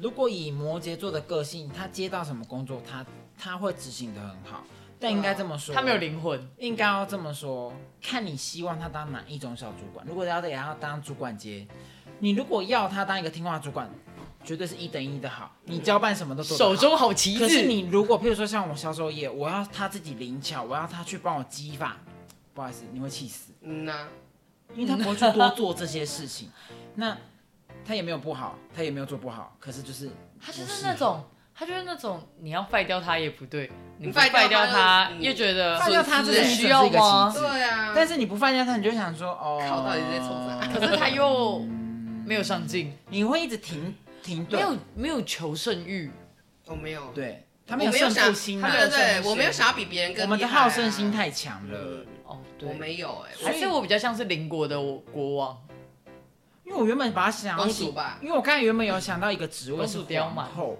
[0.00, 3.04] 如果以摩羯座的个性，他接到什么工作，他
[3.38, 4.62] 他会执行的很好。
[4.98, 10.06] 但应该这么说，他没有灵魂，应该要这么说，看你希望他当哪一种小主管。
[10.06, 11.66] 如果要给他当主管接，
[12.18, 13.90] 你如果要他当一个听话主管，
[14.42, 17.66] 绝对是一等一的好，你交办什么都做手中好旗可是。
[17.66, 21.98] 你如果譬如说像我销售业，我要他自己灵巧，我要他去帮我激发，
[22.54, 24.08] 不好意思，你会气死，嗯呐、
[24.74, 26.50] 因为他不会去多做这些事情。
[26.94, 27.14] 那
[27.86, 31.22] 他也没有不好，他也没有做不好，可是就是他就是那种，
[31.54, 37.32] 他就是那种你要废掉他也不对，你你不 fight 掉废掉他又觉得败掉他这损失件事需要吗？
[37.32, 40.68] 对啊，但是你不放掉他，你就想说哦，靠到底在冲啥？
[40.72, 41.60] 可是他又
[42.24, 46.10] 没有上进，你会一直停停顿，没有没有求胜欲。
[46.66, 51.78] 我没有，对他我没有胜想负心啊，对对对，我没有想要比别人更我们的好胜心太强了。
[51.78, 52.06] 嗯。
[52.28, 54.76] 哦，我，没有哎、还是我比较像是邻国的
[55.12, 55.56] 国王，
[56.66, 58.18] 因为我原本把它想要公主吧。
[58.20, 60.76] 因为我刚才原本有想到一个职位公是皇后，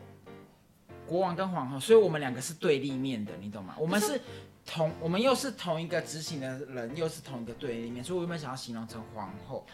[1.06, 3.74] 国王跟皇后，所以我们两个是对立面的，你懂吗？
[3.78, 4.20] 我们是
[4.66, 9.64] 同，我们又是同一个执行的人，又是同一个对立面，所以我原本想要形容成皇后，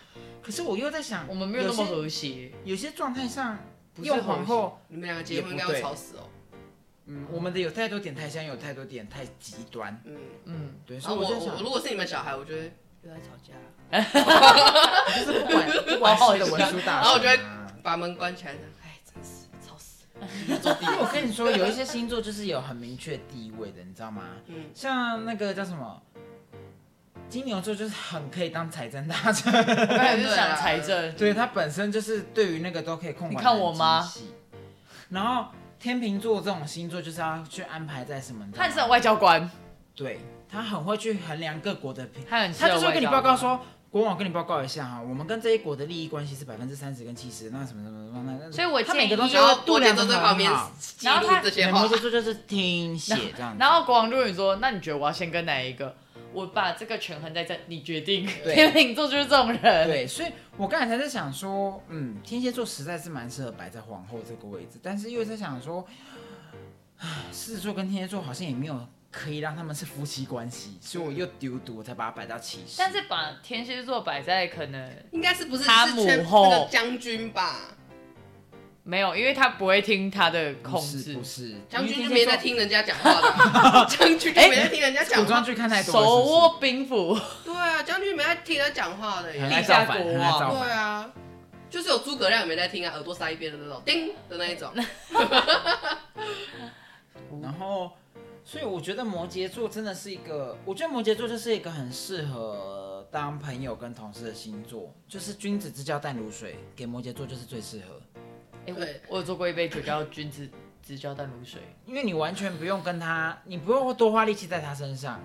[0.43, 2.53] 可是我又在想，我们没有那么些和谐。
[2.65, 3.59] 有些状态上
[3.95, 6.29] 不是用皇后，你们两个结婚应该要吵死哦。
[7.07, 12.65] 嗯，我们的有太多点太像，有太多点太极端，嗯，嗯，对，然后我所以我在想我，如果是你们小孩，我觉得
[13.03, 13.55] 又在吵架，
[15.15, 17.39] 就是不管不管是的文书大然后我就会
[17.83, 18.53] 把门关起来，
[18.83, 20.07] 哎，真是吵死。
[20.81, 24.23] 因为我跟你说，有一些星座就是有很明确地位的，你知道吗？
[24.47, 26.01] 嗯，像那个叫什么，
[27.29, 33.33] 金牛座就是很可以当财政大臣，我刚才是想财政，对他本身就是对于那个都可以控管。
[33.33, 34.11] 你看我吗？
[35.11, 35.47] 然后
[35.79, 38.47] 天秤座这种星座就是要去安排在什么？
[38.55, 39.51] 他是外交官，
[39.95, 43.07] 对他很会去衡量各国的平，他很他就是会跟你。
[43.07, 43.61] 报告说。
[43.93, 50.73] 国王，我跟你报告一下哈，我们跟这一国的利益关系是百分之三十跟七十，那什么什么什么那那，所以我他每建议个东西都然后摩羯度量得座在旁边好。
[50.79, 53.59] 记录然后他对，这些话摩，羯座就是听写这样子。
[53.61, 55.95] 然后国王就会说：“那你觉得我要先跟哪一个？
[56.33, 59.87] 我把这个权衡在这，你决定。”对天秤座就是这种人。
[59.87, 65.87] 对，所以我刚才才在想说，嗯，天蝎座实在是蛮适合摆在皇后这个位置，但是又在想说，
[66.97, 72.77] 唉狮子座跟天蝎座好像也没有可以让他们是夫妻关系，所以我又丢毒，我才把它摆到骑士。
[72.79, 77.57] 但是把天蝎座摆在可能应该是不是他母后那个将军吧？
[78.85, 81.23] 没有，因为他不会听他的控制是不。
[81.23, 85.45] 是，将军就没在听人家讲话的啊， 将军就没在听人家讲古装。
[85.45, 89.45] 剧看太多了，手握兵符，对啊，将军没在听人家讲话的很耶。
[89.45, 90.61] 爱造反，地下国王很爱造反。
[90.61, 91.13] 对啊，
[91.71, 94.73] 就是有诸葛亮也没在听啊，耳朵塞一边的那种，叮的那一种。
[97.41, 97.93] 然后，
[98.45, 108.01] 所以我觉得摩羯座真的是一个，我觉得摩羯座就是一个很适合当朋友跟同事的星座，就是君子之交淡如水，给摩羯座就是最适合。
[108.67, 110.49] 哎、对我我有做过一杯酒叫君子
[110.83, 115.21] 之交淡如水，因为你完全不用跟他，你不用多花力气在他身上。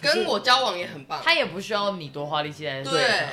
[0.00, 1.20] 跟我交往也很棒。
[1.22, 2.92] 他也不需要你多花力气在身上。
[2.94, 3.28] 对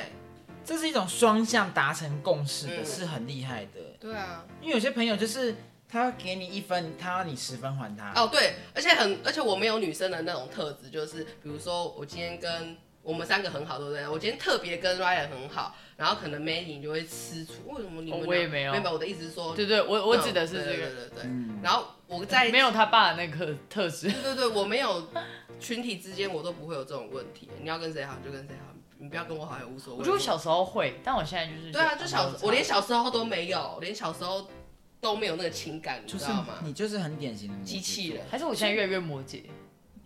[0.64, 3.80] 这是一种双向达成共识的，嗯是很厉害的。
[3.98, 5.54] 对啊，因为有些朋友就是
[5.90, 8.12] 他会给你一分，他要你十分还他。
[8.14, 14.06] 哦对，而且很而且我没有女生的那种特质，就是比如说我今天跟我们三个很好，对不对？
[14.06, 21.22] 我今天特别跟 Ryan 很好，然后可能 Mandy 就会吃醋，为什么你们、哦我也没有没有，我的意思是说，对对，我我嗯指的是这个，对对对。
[21.24, 24.10] 嗯，然后我在没有他爸的那个特质。
[24.10, 25.08] 对对对，我没有
[25.58, 27.48] 群体之间我都不会有这种问题。
[27.62, 30.00] 你要跟谁好就跟谁好，你不要跟我好也无所谓。
[30.00, 34.46] 我觉得我小时候会，但我现在就是对啊，就小我连小小时候都没有，连小时候
[35.00, 36.54] 都没有那个情感，你就是知道吗？
[36.64, 38.24] 你就是很典型的机器人。
[38.30, 39.42] 还是我现在越来越摩羯。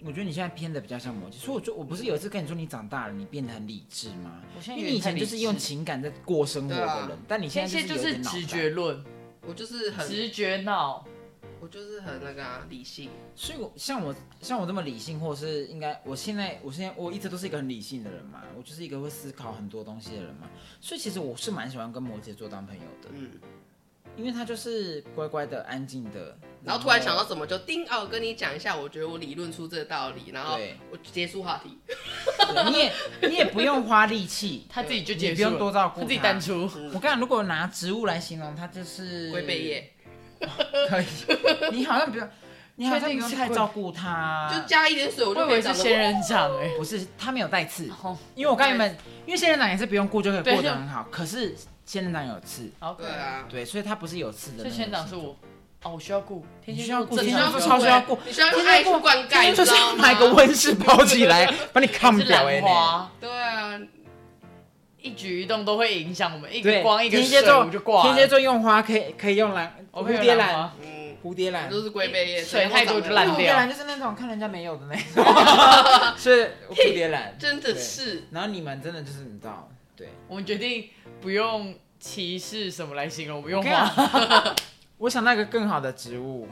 [0.05, 4.43] 我觉得你现在偏的比较像摩羯，所以我就我不是有一次跟你说你长大了，你变得很理智吗？
[4.57, 8.69] 我现在因为你以前就是用情感在过生活的人，但你现现在在就是有点脑袋就是直觉。
[8.71, 9.05] 论、
[9.47, 11.07] 我就是很，直觉脑。
[11.61, 13.09] 我就是很那个、啊、理性。
[13.37, 20.51] 所以我像我像我这么理性，或者是应该我现在我现在我一直都是一个很理性的人嘛，我就是一个会思考很多东西的人嘛，
[20.81, 23.31] 所以其实我是蛮喜欢跟摩羯座当朋友的，嗯，
[24.17, 30.59] 因为他就是乖乖的、安静的，然后突然想到怎么就叮哦，我跟你讲一下，我觉得我理论出这个道理，然后
[30.91, 31.79] 我结束话题。
[32.53, 32.93] 对你也
[33.29, 36.07] 你也不用花力气， 他自己就结束你不用多，照顾他。
[36.07, 36.63] 自己单出。
[36.93, 39.93] 我跟你讲，如果拿植物来形容，它就是龟背叶，
[40.89, 41.07] 可以。
[41.73, 42.29] 你好像不用，
[42.77, 48.95] 你好像不用太照顾它，就加一点水，我就以为是仙人掌哎、不是它没有带刺，哦，因为我刚原本
[49.25, 51.57] 因为仙人掌也是不用顾就可以对过得很好，可是
[51.93, 53.11] 仙人掌有刺，好可爱。
[53.11, 54.63] 对啊，对，所以它不是有刺的。
[54.63, 55.37] 所以仙人掌是我，
[55.83, 58.19] 哦，我需要顾，天需要顾座天需超需要顾。
[58.25, 59.75] 你需要用爱去灌溉，你就是？
[59.99, 62.63] 买个温室包起来， 把你抗是掉哎。
[62.63, 63.79] 花，对啊，
[65.03, 68.03] 一举一动都会影响我们，一对个，光一个天蝎座就挂。
[68.05, 70.73] 天蝎座用花可以可以用兰我会有蝴蝶兰，
[71.23, 73.37] 蝴蝶兰都是龟背叶，水太多就蝴烂掉。
[73.37, 75.23] 蝶兰就是那种看人家没有的那种，
[76.17, 78.25] 是蝴蝶兰，真的是。
[78.31, 80.89] 然后你们真的就是你知道，对，我们决定
[81.21, 84.55] 不用歧视什么来形容，我们用我跟你花。
[84.99, 86.49] 我想到一个更好的植物，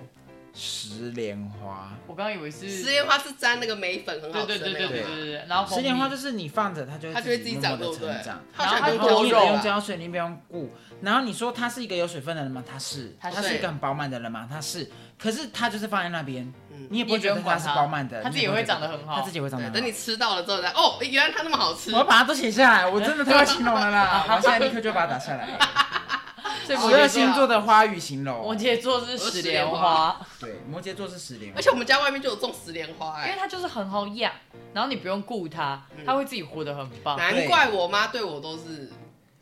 [0.55, 1.91] 石莲花。
[2.07, 4.89] 我刚刚以为是，石莲花是沾那个眉粉，很好对对对吃。
[4.89, 8.41] 对对对对，然后石莲花就就是你放着它就会它就会自己长，的成长，？
[8.59, 9.63] 然后它很多肉你也不用啊。
[9.63, 10.71] 浇水，你不用顾。
[11.03, 12.63] 然后你说它是一个有水分的人吗？
[12.71, 14.47] 它是，它是一个很饱满的人吗？
[14.51, 14.91] 它是。
[15.19, 19.79] 可是它就是放在那边，嗯你也不会觉得它是饱满的，它自己也会长得很好它自己也会长得，很好。
[19.79, 21.99] 等你吃到了之后再，哦，原来它那么好吃我。
[21.99, 24.25] 要把它都写下来，我真的太会形容了啦！
[24.29, 25.47] 我现在立刻就把它打下来。
[26.77, 34.33] 所以十二摩羯座，星座的花语形容，摩羯座是石莲花，对，摩羯座是石莲花，而且我们家外面就有种石莲花，哎，因为它就是很好养，
[34.73, 38.91] 然后你不用顾它，它会自己活得很棒，难怪我妈对我都是，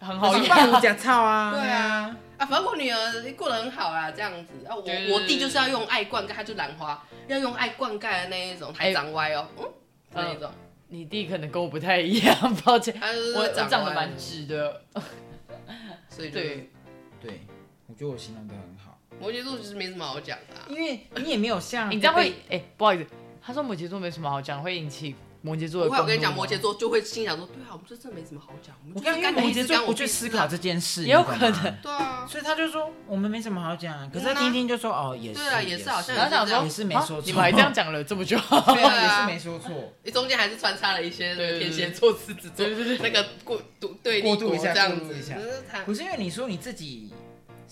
[0.01, 0.71] 很好好养。
[0.71, 4.53] 养假草啊，对啊，啊，反正我女儿过得很好啊，这样子。
[4.69, 9.65] 啊，我对对对我弟就是要用爱灌溉，他就兰花，要用爱灌溉的那一种，还长歪哦，嗯，
[10.13, 10.51] 那一种，
[10.89, 14.83] 你弟可能跟我不太一样， 抱歉，他就是我我长得蛮直的，
[16.09, 16.71] 所以 就是对，
[17.21, 17.41] 对，
[17.87, 20.67] 我觉得我形容的很好，摩羯座其实没什么好讲的啊。
[20.69, 23.07] 因为你也没有像 你这样会被哎，不好意思，
[23.43, 25.89] 他说摩羯座没什么好讲，会引起摩羯座的。
[25.89, 31.77] 不会，我跟你讲，摩羯，座就会心想说，对啊，我们这真的没什么好讲，我刚刚摩羯座不去思考这件事，也有可能。
[31.83, 37.01] 对啊，所以他就说我们没什么好讲，可是听一听就说哦也是，对啊也是好像然后想说也是没啊？
[37.01, 37.27] 说错。
[37.27, 44.73] 你们还这样讲了这么久，也 是没说错，你中间还是穿插了一些天蝎座、狮子座对对对那个过对对立过渡一下。
[44.73, 45.15] 这样子
[45.85, 47.13] 不是因为你说你自己。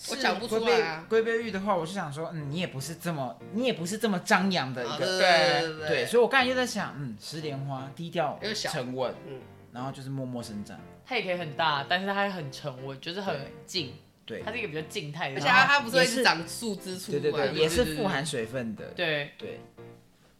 [0.09, 1.05] 我讲不出来啊。
[1.09, 9.39] 龟背玉的话，我是想说，嗯，你也不是这么，你也不是这么张扬的一个，啊对对对对，所以我刚才就在想，嗯，石莲花低调沉稳，嗯。
[9.73, 13.93] 然后就是默默生长，它也可以很大，但是它还很沉稳，就是很静，
[14.25, 14.41] 对。
[14.41, 15.35] 它，是一个比较静态的。
[15.35, 15.41] 而。
[15.41, 19.59] 且它它不是一直长树枝出来，对对对，也是富含水分的，对，对，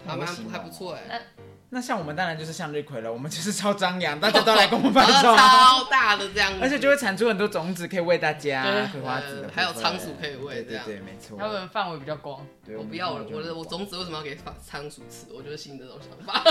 [0.08, 1.22] 还蛮还不错哎，
[1.70, 11.38] 那像我们当然就是向日葵了，我们就是超张扬，大家都来跟我们然拍照啊， 超大的这样子，而且就会产出很多种子可以喂大家，对葵花籽还有仓鼠可以喂这样对对对，没错。
[11.38, 12.46] 它们范围比较广。
[12.66, 15.28] 对我不要我们我的我种子为什么要给仓仓鼠吃？
[15.34, 16.42] 我就是新的这种想法。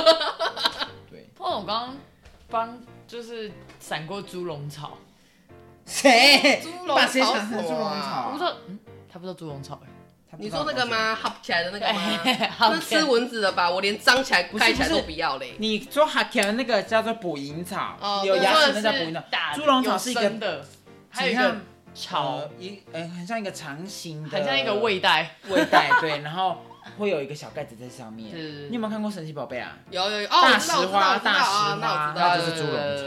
[1.11, 1.97] 对 不过我刚刚
[2.51, 3.51] 帮就是
[3.81, 4.99] 闪过猪笼草，
[5.87, 8.27] 谁猪笼草想成猪笼草？
[8.27, 8.79] 我不知道，嗯，
[9.11, 9.89] 他不知道猪笼草哎。
[10.39, 10.85] 你说那个？
[10.87, 11.15] 吗？
[11.15, 12.01] 好起来的那个吗？
[12.57, 13.71] 好那吃蚊子的吧？
[13.71, 15.55] 我连张起来不是盖起来都不要嘞。
[15.59, 19.23] 你说哈甜的那个叫做捕蝇草，哦有牙齿那叫捕蝇草。
[19.55, 20.65] 猪笼草是一个的，
[21.09, 21.57] 还有一个
[21.95, 25.37] 草呃，一呃很像一个长形的，很像一个胃袋。
[25.49, 26.61] 胃袋，对，然后
[26.99, 28.31] 会有一个小盖子在上面。
[28.31, 29.77] 对对对你有没有看过神奇宝贝啊？
[29.91, 33.05] 有有有，哦，大石花大石花那我知道那，就是猪笼草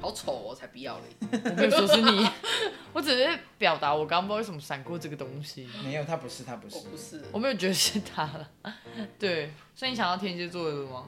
[0.00, 1.28] 好好丑哦，才不要嘞。
[1.44, 2.28] 我没有说是你，
[2.92, 8.48] 我只是表达我刚刚不知道为什么闪过这个东西，没有，他不是，他不是我，不是，我没有觉得是他了。
[9.18, 11.04] 对，所以你想要天蝎座的吗？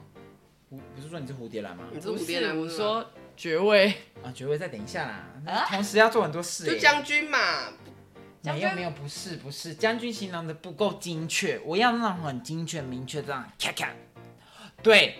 [0.69, 1.83] 不不是说你是蝴蝶兰吗？
[1.93, 3.93] 你是不是，蝴蝶兰，我说爵位。
[4.23, 6.73] 啊，爵位再等一下啦，啊同时要做很多事耶。
[6.73, 7.37] 就将军嘛，
[8.53, 13.89] 没有没有，不是不是，将军形容的不够精确，我要那种很精确明确这样咔咔，
[14.83, 15.15] 对，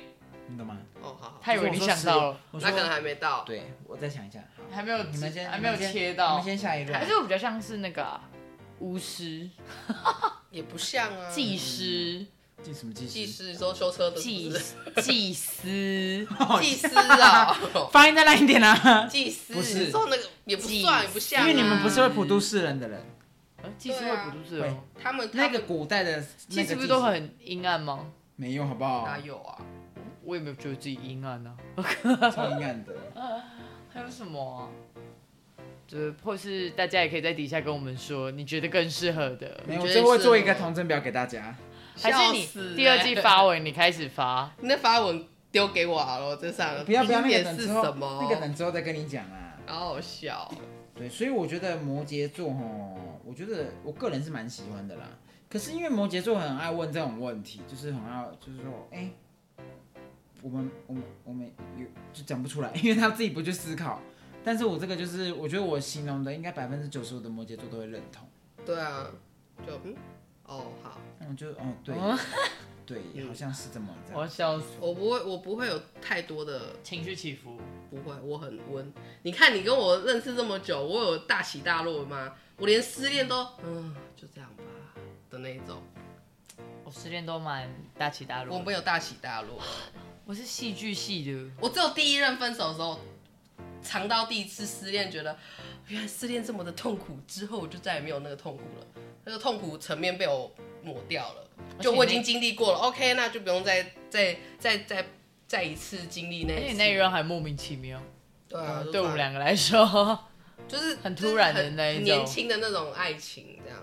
[0.47, 0.77] 你懂吗？
[1.01, 2.31] 哦，好好，他以为你想到。
[2.31, 3.43] 了，我说那可能还没到。
[3.43, 6.31] 对，我再想一下，好，还没有，你们先，还没有切到。
[6.31, 6.97] 你们，先下一轮。
[6.97, 7.05] 还。
[7.05, 8.21] 是我比较像是那个啊
[8.79, 9.47] 巫师、
[10.49, 11.29] 也不像啊。
[11.29, 12.25] 技师、
[12.63, 13.53] 祭什么记技事？
[13.53, 15.67] 师说修车的是祭司祭司、
[16.59, 16.87] 技师
[17.21, 17.55] 啊，
[17.93, 19.05] 发音再烂一点啊！
[19.05, 19.91] 技师，不是。
[19.91, 21.47] 说那个也不算，也不像啊。
[21.47, 22.99] 因为你们不是会普渡世人的人，
[23.65, 24.77] 呃祭司会不都是会哦？
[25.01, 28.07] 他们那个古代的祭司不是都很阴暗吗？
[28.35, 29.17] 没有，好不好哪？
[29.19, 29.57] 有啊？
[30.23, 31.55] 我也没有觉得自己阴暗啊。
[32.31, 32.93] 超阴暗的。
[33.93, 34.67] 还有什么啊？
[35.87, 41.55] 就是或是大家也可以在底下跟我们说，你觉得更适合的，没有，我你觉得最后会做一个是同征表给大家。
[41.97, 44.51] 还是你笑死第二季欸发文你开始发？
[44.59, 48.19] 你那发文丢给我好了，我这上不要不要，那点是个等之后什么？
[48.23, 49.55] 那个等之后再跟你讲啊。
[49.67, 50.51] 好好笑。
[50.93, 55.09] 对，所以我觉得摩羯座吼，我觉得我个人是蛮喜欢的啦。
[55.49, 59.11] 可是因为摩羯座很爱问这种问题，就是很爱，就是说，哎、
[60.41, 64.01] 我们我们我们有就讲不出来， 因为他自己不去思考。
[64.43, 68.27] 但是我这个就是，我觉得我形容的应该百分之九十五的摩羯座都会认同。
[68.63, 69.07] 对啊，
[69.65, 69.95] 就嗯，
[70.45, 72.17] 哦好，嗯，就哦对，哦
[72.85, 74.27] 对，好像是这么这我要。
[74.27, 77.57] 笑死，我不会，我不会有太多的，情绪起伏。
[77.89, 78.93] 不会，我很温。
[79.21, 82.35] 你看你跟我认识这么久，我有大起大落吗？
[82.57, 84.63] 我连失恋都嗯就这样吧
[85.29, 85.81] 的那一种，
[86.83, 89.59] 我失恋都蛮大起大落，我没有大起大落。
[90.25, 92.99] 我是戏剧系的，我只有第一任分手的时候，
[93.85, 95.37] 尝到第一次失恋，觉得
[95.87, 98.85] 原来失恋这么的痛苦，之后我就再也没有那个痛苦了，
[99.23, 101.47] 那个痛苦层面被我抹掉了，
[101.79, 105.05] 就我已经经历过了，OK，那就不用再再再再
[105.47, 106.77] 再一次经历那而且一次。
[106.77, 108.01] 那一任还莫名其妙，
[108.49, 108.59] 对
[108.91, 110.27] 对我们两个来说，
[110.67, 112.03] 就是很突然的那一种。
[112.03, 113.79] 年轻的那种爱情，这样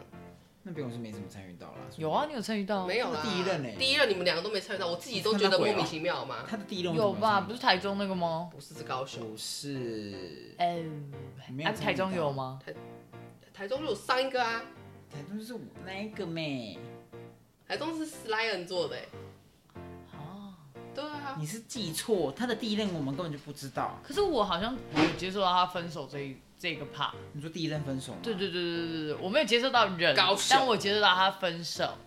[0.64, 1.78] 那边我是没怎么参与到啦。
[1.96, 2.86] 有啊，你有参与到？
[2.86, 3.20] 没有啦。
[3.22, 6.44] 第一任欸第一任你们两个都没参与到，我自己都觉得莫名其妙嘛。
[6.48, 7.40] 他的第一任有吧？
[7.40, 8.48] 不是台中那个吗？
[8.52, 12.60] 不是是高雄，不是，哎，啊，没有台中有吗？
[13.52, 14.62] 台中就有上一个啊，
[15.10, 16.78] 台中是我那一个妹，
[17.66, 19.08] 台中是 Lion 做的、欸，
[20.12, 20.54] 啊，
[20.94, 23.98] 对啊，你是记错，他的第一任我们根本就不知道。
[24.02, 27.10] 可是我好像没有接受到他分手这一这个 part。
[27.32, 28.20] 你说第一任分手吗？
[28.22, 31.98] 对对对对对对，我没有接受到人高，手但我接受到他分手，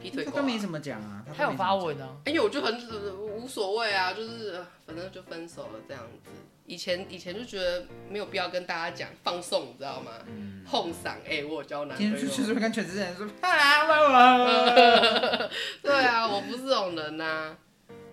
[0.00, 0.46] 劈腿狗、啊他都。
[0.46, 2.08] 没怎么讲啊，他有发文啊。
[2.24, 6.30] 哎呦，我就很呃无所谓啊，就是呃反正就分手了这样子。
[6.64, 10.12] 以前以前就觉得没有必要跟大家讲放送，你知道吗？
[10.66, 12.36] 哄嗓，哎、我有交男朋友今天。
[12.38, 15.50] 就是会跟全职人说，他来问我。
[15.82, 17.54] 对啊，我不是这种人呐、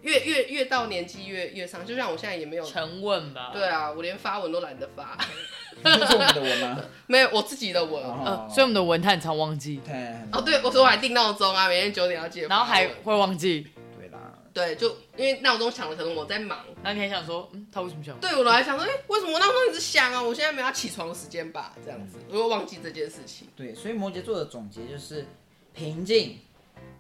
[0.04, 2.64] 越越越到年纪越越上，就像我现在也没有。
[2.66, 3.50] 沉稳吧。
[3.52, 5.18] 对啊，我连发文都懒得发，
[5.76, 6.82] 你这是我们的文吗？
[7.08, 8.04] 没有我自己的文。
[8.04, 12.48] 呃，所以我们的文他很常忘记，对哦，对，我说我还定闹钟啊，每天九点要记得。
[12.48, 16.60] 然后还会忘记，对啦，对，就因为闹钟响了，可能我在忙。
[16.84, 18.20] 然后你还想说，嗯，他为什么想？
[18.20, 20.22] 对我还想说，哎、为什么我闹钟一直响啊？
[20.22, 21.74] 我现在没有要起床的时间吧？
[21.84, 23.48] 这样子，我又忘记这件事情。
[23.56, 25.26] 对，所以摩羯座的总结就是
[25.74, 26.40] 平静、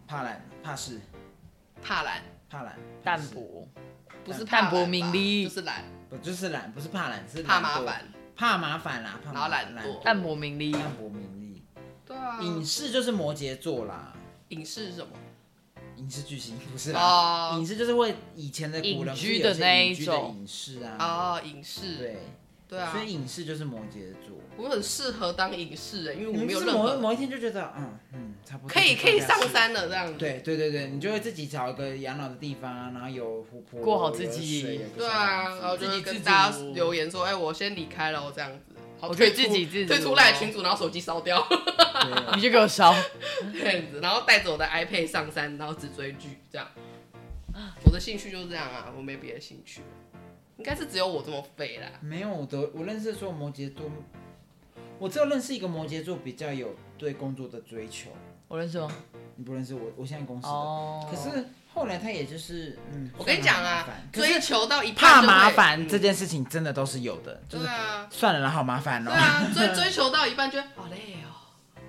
[0.08, 1.00] 怕懒、怕事、
[1.82, 3.68] 怕懒，怕懒、淡泊，
[4.24, 5.46] 不是淡泊名利。
[5.46, 8.06] 就是懒，不就是懒，不是怕懒，是，怕麻烦。
[8.36, 10.04] 怕麻烦啦，怕懒惰。
[10.04, 10.72] 淡泊名利。
[10.72, 11.64] 淡泊名利。
[12.06, 14.14] 对啊，影视就是摩羯座啦，
[14.50, 15.14] 影视是什么？
[15.96, 17.58] 影视巨星不是啦，哦。
[17.58, 20.36] 影视就是会以前的古人隐居的那一种。
[20.38, 21.98] 影视啊，哦，影视。
[21.98, 22.20] 对，
[22.74, 24.36] 对啊所，以影视就是摩羯座。
[24.58, 30.14] 我很适合当影视人，因为我你没有任何就是某某一天就觉得，嗯嗯，差不多可以可以上山了这样子。
[30.14, 38.76] 对对对对，你就会自己找一个养老的地方啊，然后有湖泊，过好自己对啊，然后自给自跟大家留言说，哎，我先离开了，这样子。
[39.00, 42.96] 好我可以自己自己退出赖群主，然后手机烧掉，对你就给我烧，
[43.54, 46.68] 这样子，然后带着我的 iPad 上山，然后只追剧这样。
[47.86, 49.82] 我的兴趣就是这样啊，我没别的兴趣，
[50.58, 51.88] 应该是只有我这么废啦。
[52.02, 53.86] 没有我的，我认识的所有摩羯座，
[55.00, 58.10] 我只有认识一个摩羯座比较有对工作的追求。
[58.48, 58.88] 我认识吗？
[59.36, 61.44] 你不认识我，我现在公司的，哦，可是
[61.74, 71.23] 后来他也就是，嗯，我跟你讲啊追求到一半怕就会麻烦嗯这件事情真的都是有的，就是对啊，算了啦，好麻烦哦、对啊，追 追求到一半觉得好累哦。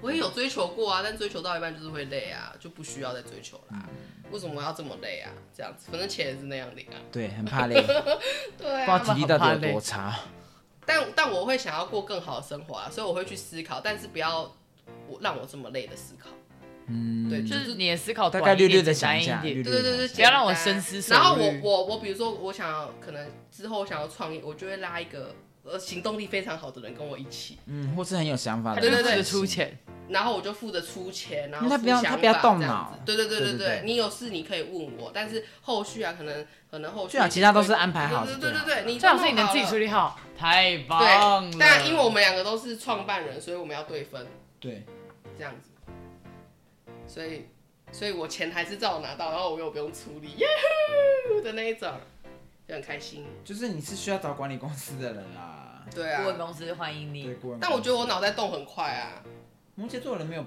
[0.05, 3.89] 我也有追求过啊，但追求到一半就是会累啊，就不需要再追求啦。
[4.31, 5.33] 为什么我要这么累啊？
[5.57, 7.01] 这样子，反正钱也是那样领啊。
[7.11, 7.83] 对，很怕累。
[8.59, 10.15] 对啊不知道体力到底有多差。
[10.85, 14.43] 但但我会想要过更好的生活啊，所以我会去思考，但是不要
[15.09, 16.29] 我让我这么累的思考。
[16.87, 25.35] 嗯，对，就就是是你的思考大概略略的简单想一下，一点，略对对对对，不要让我深思熟然后我虑我我比如说我想要可能之后我想要创业，我就会拉一个
[25.65, 33.01] 呃行动力非常好的人跟我一起，嗯，或是很有想法的，对对对出钱，然后我就负责出钱，然后因为他不要他不要法这样动脑子。
[33.07, 41.51] 对对对对对对对你有事你可以问我，但是后续啊，可能可能后续最好其他都是安排好的对对对你最好是你能自己处理好，太棒了。
[41.51, 41.59] 对，。
[41.59, 44.27] 但因为我们两个都是创办人，所以我们要对分
[44.61, 44.85] 对，
[45.39, 45.71] 这样子，
[47.07, 47.47] 所以
[47.91, 50.47] 所以我钱还是照拿到，然后我又不用处理，耶
[51.29, 51.91] 呼的那一种，
[52.67, 53.25] 就很开心。
[53.45, 55.85] 就是你是需要找管理公司的人啦。
[55.95, 59.23] 对啊顾，问公司欢迎对，你，顾问公司但我觉得我脑袋动很快啊，
[59.75, 60.45] 摩羯座的人没有，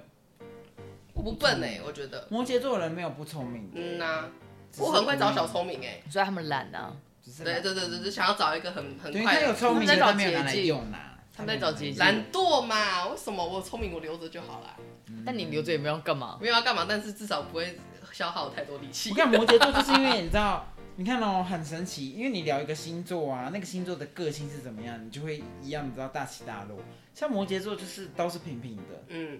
[1.13, 4.25] 我不笨哎、我觉得，摩羯座的人没有不聪明的，嗯呐、
[4.71, 6.91] 只是我很会找小聪明哎、所以他们懒啊，
[7.23, 11.13] 只是对对对对，就想要找一个很很对，快的他有聪明的，他们在找他没有拿来捷径用啦。
[11.35, 14.75] 他们在找捷径懒惰嘛，为什么我聪明我留着就好啦？
[15.23, 16.39] 但你留着也没有干嘛。
[16.41, 17.79] 没有要干嘛，但是至少不会
[18.11, 19.15] 消耗太多力气你。
[19.15, 20.65] 看摩羯座就是因为你知道，
[20.99, 26.75] 你看哦，很神奇，因为你聊一个星座啊，那个星座的个性是怎么样，你就会一样，你知道大起大落。
[27.13, 29.39] 像摩羯座就是都是平平的，嗯，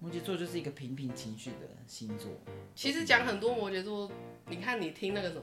[0.00, 2.32] 摩羯座就是一个平平情绪的星座。
[2.74, 4.10] 其实讲很多摩羯座，
[4.48, 5.42] 你看你听那个什么。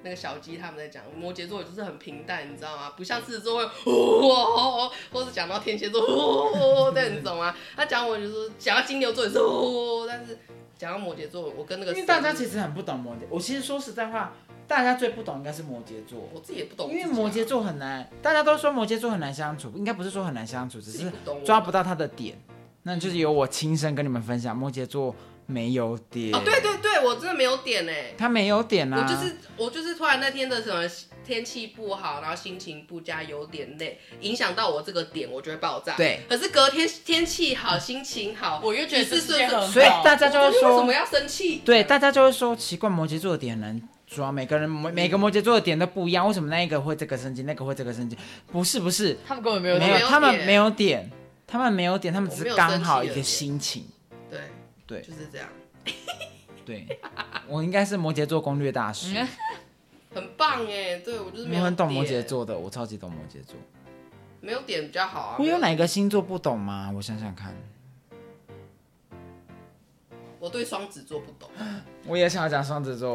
[0.00, 2.90] 那个小鸡他们在讲摩羯座就是很平淡，你知道吗？
[2.90, 7.52] 不像狮子座会 哦，或是讲到天蝎座哦，对，你懂吗？
[7.74, 10.38] 他讲我就是讲到金牛座也是哦，但是
[10.76, 14.32] 讲到摩羯座，我跟那个因为大家其实很不懂摩羯，我其实说实在话，
[14.68, 16.28] 大家最不懂应该是摩羯座。
[16.32, 21.10] 我自己也不懂因为摩羯座很难，大家都说摩羯座很难相处，应该不是说很难相处，只是
[21.44, 22.38] 抓不到他的点。
[22.82, 25.14] 那就是由我亲身跟你们分享，摩羯座
[25.46, 26.34] 没有点。
[26.34, 29.02] 哦，对对对，我真的没有点哎，他没有点啊。
[29.02, 30.88] 我就是我就是突然那天的什么
[31.26, 35.96] 天气不好，然后心情不佳，有点累，影响到我这个点，我就会爆炸。
[35.96, 41.62] 对，可是隔天天气好，心情好，我又觉得是世界很好，所以大家就会说为什么，要生气？
[41.64, 48.16] 对，大家就会说，奇怪，摩羯座的点很难抓，每个人每个摩羯座的点都不一样，为什么那一个会这个生气，那个会这个生气？
[48.50, 51.10] 不是不是，他们根本没有没有，他们没有点，
[51.46, 53.86] 他们没有点，他们只刚好一个心情。
[54.30, 54.40] 对。
[54.86, 55.00] 对。
[55.02, 55.48] 就是这样，
[56.64, 56.98] 对，
[57.46, 59.28] 我应该是摩羯座攻略大师，嗯。
[60.14, 63.54] 很棒哎，对我就是没有我很懂摩羯，座的，我超级懂摩羯座。
[64.40, 65.36] 没有点比较好啊。
[65.38, 66.90] 我有哪个星座不懂吗？
[66.96, 67.54] 我想想看，
[70.40, 71.50] 我对双子座不懂，
[72.06, 73.14] 我也想要讲双子座，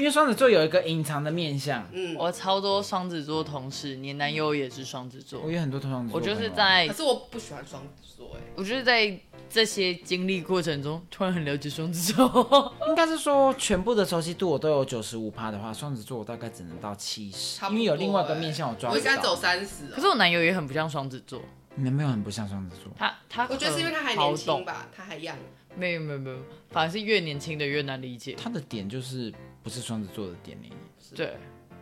[0.00, 1.86] 因为双子座有一个隐藏的面相。
[1.92, 9.14] 嗯，我超多双子座同事，你男友也是双子座我，有很多双子座我朋友，就是在可是我不喜欢双子座哎，我就是在
[9.50, 12.74] 这些经历过程中，突然很了解双子座。
[12.88, 19.36] 应该是说全部的熟悉度我都有九十五趴的话，双子座我大概只能到七十差，不多因为有另外一个欸面相我抓不我应该走到。
[19.36, 19.86] 三十。
[19.94, 21.42] 可是我男友也很不像双子座，
[21.74, 25.34] 你男朋友很不像双子座，他他我觉得是因为他还好懂，年轻吧，他还 young。
[25.76, 26.36] 没有没有没有，
[26.70, 28.34] 反而是越年轻的越难理解。
[28.36, 29.32] 他的点就是
[29.62, 30.72] 不是双子座的点而已。
[31.14, 31.36] 对，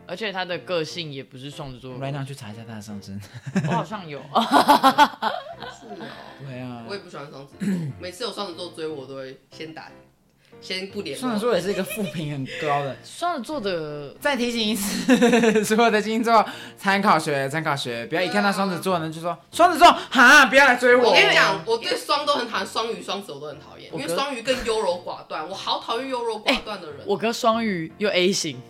[0.07, 1.99] 而且他的个性也不是双子座我。
[1.99, 3.19] 来那去查一下他的上升。
[3.67, 4.19] 我好像有，
[5.71, 6.07] 是哦，
[6.45, 7.67] 对啊我，也不喜欢双子座，
[7.99, 9.91] 每次有双子座追我都会先打，
[10.61, 11.21] 先不联络。
[11.21, 12.95] 双子座也是一个负评很高的。
[13.03, 16.45] 双子座的再提醒一次，所有的星座
[16.77, 21.09] 参考学，参考学，不要一看到双子座呢就说双子座哈，不要来追我。
[21.09, 26.99] 我跟你讲，我对双都很讨厌，双鱼、双子我都很讨厌，因为双鱼更优柔寡断，我好讨厌优柔寡断的人。
[27.05, 28.61] 我哥双鱼又 A 型，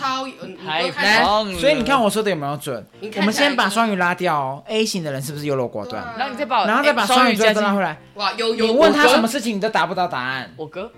[0.00, 2.84] 超，有你太都看来棒了，所以你看我说的有没有准？
[3.00, 6.02] 你看我们先把双鱼拉掉哦，A 型的人是不是优柔寡断？
[6.18, 7.98] 然后你再把我，然后再把哎双鱼再拉回来。
[8.14, 10.52] 哇，有有你问他什么事情，你都答不到答案。
[10.56, 10.90] 我哥，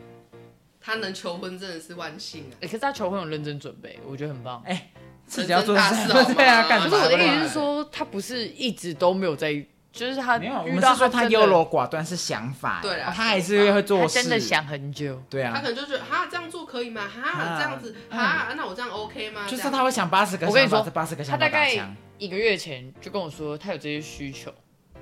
[0.81, 2.55] 他能求婚真的是万幸啊！
[2.61, 4.63] 哎，可是他求婚有认真准备，我觉得很棒。
[4.65, 4.89] 哎
[5.25, 6.91] 自己要做大事 对啊，干什么？
[6.91, 15.23] 可是我的意思是说，他不是一直都没有在，就是他没有，我们是说他优柔寡断是想法，对啊他还是会做他事，真的想很久。
[15.29, 17.07] 对啊他可，能就觉得哈这样做可以吗？
[17.07, 19.47] 哈啊这样子嗯哈，那我这样 OK 吗？
[19.47, 21.95] 就是他会想八十个跟你说八十个想法他大概。
[22.19, 24.55] 一个月前就跟我说他有这些需求，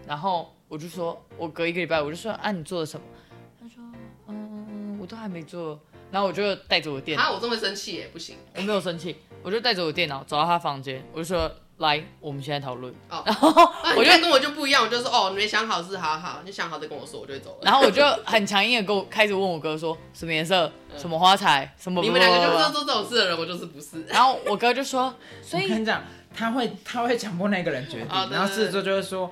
[0.06, 3.06] 然后我就说，我隔一个礼拜我就说啊你做了什么？
[3.60, 3.84] 他说
[4.28, 5.78] 嗯我都还没做，
[6.10, 11.50] 然后我就带着我电脑，啊，我这么生气耶，不行我没有生气，我就带着我电脑走到他房间，我就说
[11.80, 13.22] 来我们现在讨论，哦。
[13.24, 13.48] 然后
[13.96, 17.58] 我就你看跟我就不一样，我就说哦，你没想好是好好，你想好再跟我说，我就会走了。
[17.62, 24.04] 然后我就很强硬的跟我开始问我哥说什么颜色、什么花材、什么，你们两个就不是做这种事的人，我就是不是。
[24.08, 26.02] 然后我哥就说， 所以你讲，
[26.34, 29.30] 他会他会强迫那个人决定，哦对然后狮子座就会说，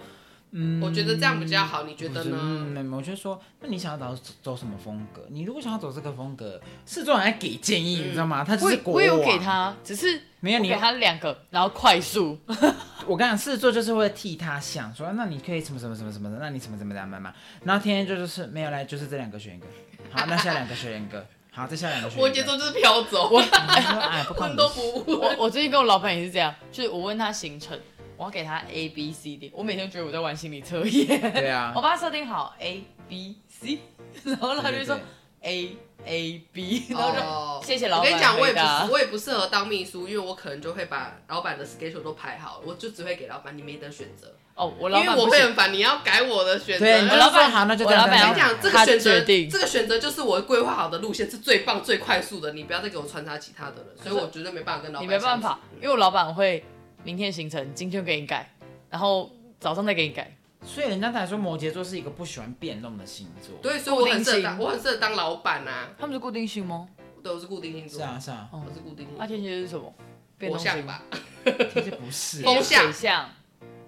[0.53, 2.39] 嗯，我觉得这样比较好，你觉得呢？
[2.41, 5.27] 嗯，我就说，那你想要走走什么风格？
[5.29, 8.43] 你如果想要走这个风格，狮子座很爱给建议，嗯你知道吗？
[8.43, 12.39] 他只是我有给，他，只是没有你我给，他两个，然后快速，
[13.07, 17.35] 我跟你讲，狮子座就是会替他想，说那你可以什么什么什么什么的，那你什么怎么怎么样嘛。
[17.65, 19.67] 然后天天就就是没有来，就是这两个选一个，
[20.11, 22.29] 好，那下两个选一个，好，再下两个选一个。
[22.29, 25.17] 摩羯座就是飘走，我你说哎，不关问都我。
[25.19, 27.79] 我我最近跟我老板也是这样，就是我问他行程，
[28.17, 33.81] 我要给他 A B C D，我每天觉得我在玩心理测验，对啊 我，帮他设定好 A B C，
[34.25, 46.87] 然后他就说对 A A B，然后就、哦谢谢老板我跟你讲，我也不是，我也不适合当秘书，因为我可能就会把老板的 schedule 都排好，我就只会给老板，你没得选择，哦，我因为老板不行我会很烦，你要改我的选择。
[46.87, 48.87] 对，你我就老板好，那就这我老板样这样这样。
[48.87, 52.53] 跟你讲，这个选择，这个选择就是我规划好的路线，是最棒、最快速的。
[52.53, 55.07] 你不要再给我穿插其他的了，所以我绝对没办法跟老板。
[55.07, 56.65] 你没办法，因为我老板会
[57.03, 58.51] 明天行程，今天给你改，
[58.89, 59.31] 然后
[59.61, 60.38] 早上再给你改。
[60.69, 63.57] 所以人家才说摩羯座是一个不喜欢变动的星座。
[63.63, 65.89] 对，所以我很适合当，我很适合当老板啊。
[65.99, 66.87] 他们是固定星吗？
[67.23, 69.93] 对，我是固定星座，是啊是啊，我是固定星那、座，天蝎是什么？
[70.37, 71.03] 变动星火象吧？
[71.73, 72.43] 天蝎不是。
[72.45, 73.31] 风象水象，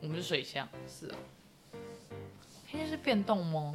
[0.01, 0.67] 我们是水象。
[0.89, 1.17] 是啊，
[2.67, 3.75] 天蝎是变动吗？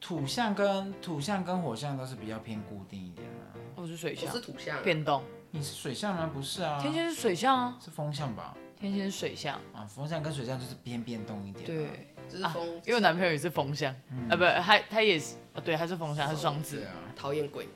[0.00, 3.60] 土象跟土象跟火象都是比较偏固定一点的。
[3.76, 5.22] 我是水象我是，土象，变动。
[5.50, 6.30] 你是水象吗？
[6.32, 8.56] 不是啊，天蝎是水象啊，是风象吧？
[8.78, 9.58] 天蝎是水象。
[9.72, 13.94] 啊，风象跟水象就是偏变动一点。，对，就是风，因为我男朋友也是风象，
[14.28, 16.82] 啊不，他他也是，啊对，他是风象，他是双子。
[17.16, 17.68] 讨厌鬼。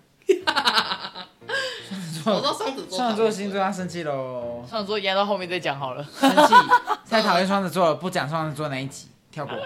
[2.22, 6.05] 座 我说双子座，双子座星座要生气喽，双子座压到后面再讲好了。
[6.05, 6.55] 生气，
[7.09, 9.57] 太讨厌双子座了，不讲双子座那一集，跳过。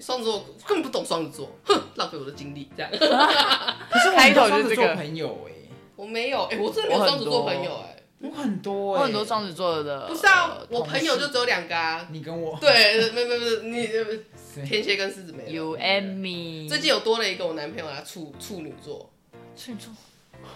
[0.00, 2.70] 双子座根本不懂双子座，哼，浪费我的精力。
[2.76, 5.52] 这样，可是我开头就是这个座朋友哎，
[5.94, 12.06] 我没有，哎，我真的没有双子座朋友，哎，我很多我哎，很多双子座的，不是啊呃，我朋友就只有两个啊。
[12.10, 14.20] 你跟我对，没没没，
[14.56, 15.44] 你天蝎跟狮子没
[15.78, 16.68] and me。
[16.68, 19.10] 最近有多了一个我男朋友啊，处处女座。
[19.56, 19.92] 处女座，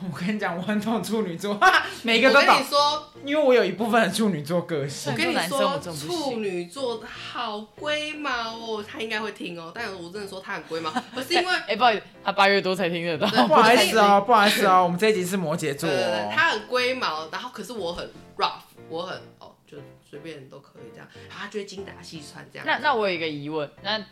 [0.02, 5.12] 我跟你讲，我很懂处女座，哈哈每个都懂我跟你，说，因为我有一部分的处女座个性。
[5.12, 9.72] 我跟你说处女座好龟毛哦，他应该会听哦。
[9.74, 13.26] 但我真的说他很龟毛，不是因为 哎，不好意思，他八月多才听得到。
[13.46, 16.30] 不好意思哦，不好意思哦，我们这一集是摩羯座对对对，哦。
[16.34, 19.78] 他很龟毛，然后可是我很 rough，我很哦，就
[20.08, 22.66] 随便都可以这样，他就会精打细算这样。
[22.66, 24.04] 那那我有一个疑问，那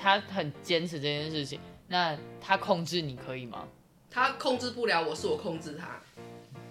[0.00, 3.64] 他很坚持这件事情，那他控制你可以吗？
[4.14, 5.88] 他控制不了我，是我控制他。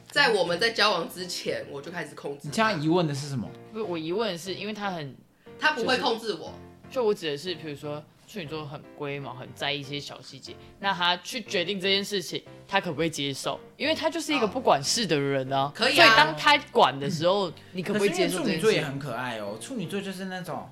[0.09, 2.49] 在我们在交往之前，我就开始控制他。
[2.49, 3.49] 你现在疑问的是什么？
[3.73, 5.13] 不是，我疑问的是，因为他很，
[5.59, 6.53] 他不会控制我，
[6.89, 13.59] 就我指的是，比如说处女座很龟毛，很在意一些小细节，那他去决定这件事情，他可不可以接受？
[13.75, 15.69] 因为他就是一个不管事的人啊。
[15.75, 18.61] 可以啊所以当他管的时候，你可不可以是因为接受这件事？
[18.61, 20.69] 处女座也很可爱哦，处女座就是那种。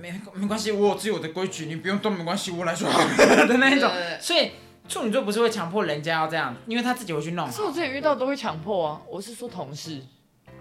[0.00, 3.00] 没没关系，我有自有的规矩，你不用动，没关系，我来说好
[3.46, 4.20] 的那一种对对对。
[4.20, 4.50] 所以
[4.88, 7.46] 处女座不是会强迫人家要这样，因为他自己会去弄。
[7.46, 10.00] 可是我之前遇到都会强迫啊，我是说同事，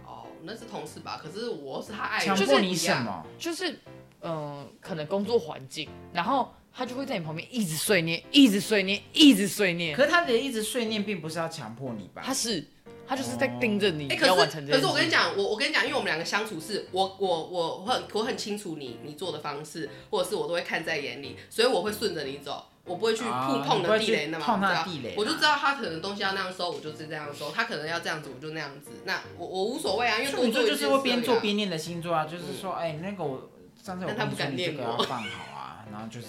[0.05, 1.19] 哦，那是同事吧？
[1.21, 2.73] 可是我是他爱人，强迫你？
[2.73, 3.25] 什么？
[3.37, 3.71] 就是
[4.21, 9.95] 嗯、呃可能工作环境，然后他就会在你旁边一直碎念，一直碎念，一直碎念。
[9.95, 12.21] 可是他的一直碎念，并不是要强迫你吧？
[12.25, 12.65] 他是
[13.05, 14.81] 他就是在盯着你，哎、可要完是成这件事。
[14.81, 28.91] 可是我跟你讲，我我跟你讲，因为我们两个相处是，我我我很我很清楚你你做的方式，或者是我都会看在眼里，所以我会顺着你走，我不会去触碰的地雷，那么碰他的地雷啊我就知道他可能东西要那样收，我就是这样收；他可能要这样子，我就那样子。
[29.05, 33.49] 那我我无所谓啊，因为处女座就是会边做做边念的星座啊，就是说，哎、那个我
[33.81, 36.27] 上次我不敢跟你说你这念我个要放好啊，然后就是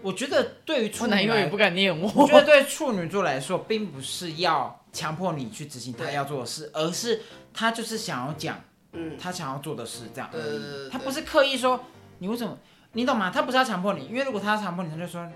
[0.00, 2.08] 我觉得对于处男友也不敢念我。
[2.14, 7.20] 我觉得对处女座来说，并不是要强迫你去执行他要做的事，而是
[7.52, 8.62] 他就是想要讲
[8.92, 10.88] 嗯，他想要做的事，这样而对。
[10.88, 11.84] 他不是刻意说
[12.18, 12.56] 你为什么，
[12.92, 13.28] 你懂吗？
[13.34, 15.28] 他不是要强迫你，因为如果他要强迫你，他就说。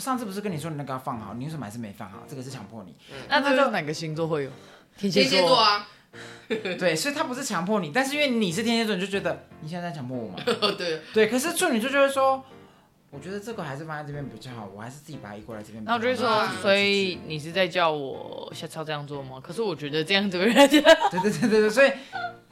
[0.00, 2.24] 上次不是跟你说你那个要放好，你为什么还是没放好？
[2.28, 2.94] 这个是强迫你。
[3.28, 4.50] 那这个哪个星座会有？
[4.96, 5.88] 天天蝎座啊，
[6.48, 10.38] 对，所以他不是强迫你，但是因为你是天蝎座，你就觉得你现在在强迫我嘛。
[10.76, 12.44] 对，对，可是处女座就会说，
[13.10, 15.82] 我觉得这个还是放在这边比较好，我还是自己把它移过来这边。
[15.84, 19.40] 那我就会说啊，所以你是在叫我下次要这样做吗？
[19.42, 20.80] 可是我觉得这样子会让人家
[21.10, 21.90] 对对对对对，所以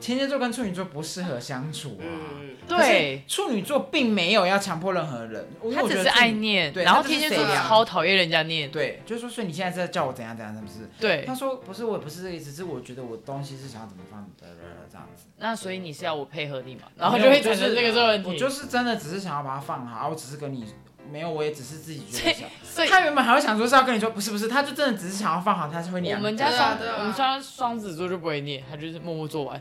[0.01, 2.05] 天蝎座跟处女座不适合相处啊。
[2.05, 8.71] 嗯，对，处女座并没有要强迫任何人，因为他只是我觉得处女爱念，对然后他就是天蝎座超讨厌人家念。
[8.71, 10.89] 对，就是说，所以你现在是在叫我怎样怎样，是不是？
[11.01, 14.47] 对他，说不是，我也不是这个意思，是我觉得我东西是想要怎么放的
[14.91, 16.83] 这样子，那所以你是要我配合你嘛？
[16.97, 18.31] 然后就会产生这个问题。
[18.31, 20.65] 我就是真的只是想要把它放好，我只是跟你
[21.11, 22.49] 没有，我也只是自己觉得想。
[22.63, 26.23] 所以他原本还会想说是要跟你说，不是不是，他就真的只是想要放好，他是会念我。
[26.23, 29.61] 们家双对啊对啊我们家双子座就不会念，他就是默默做完。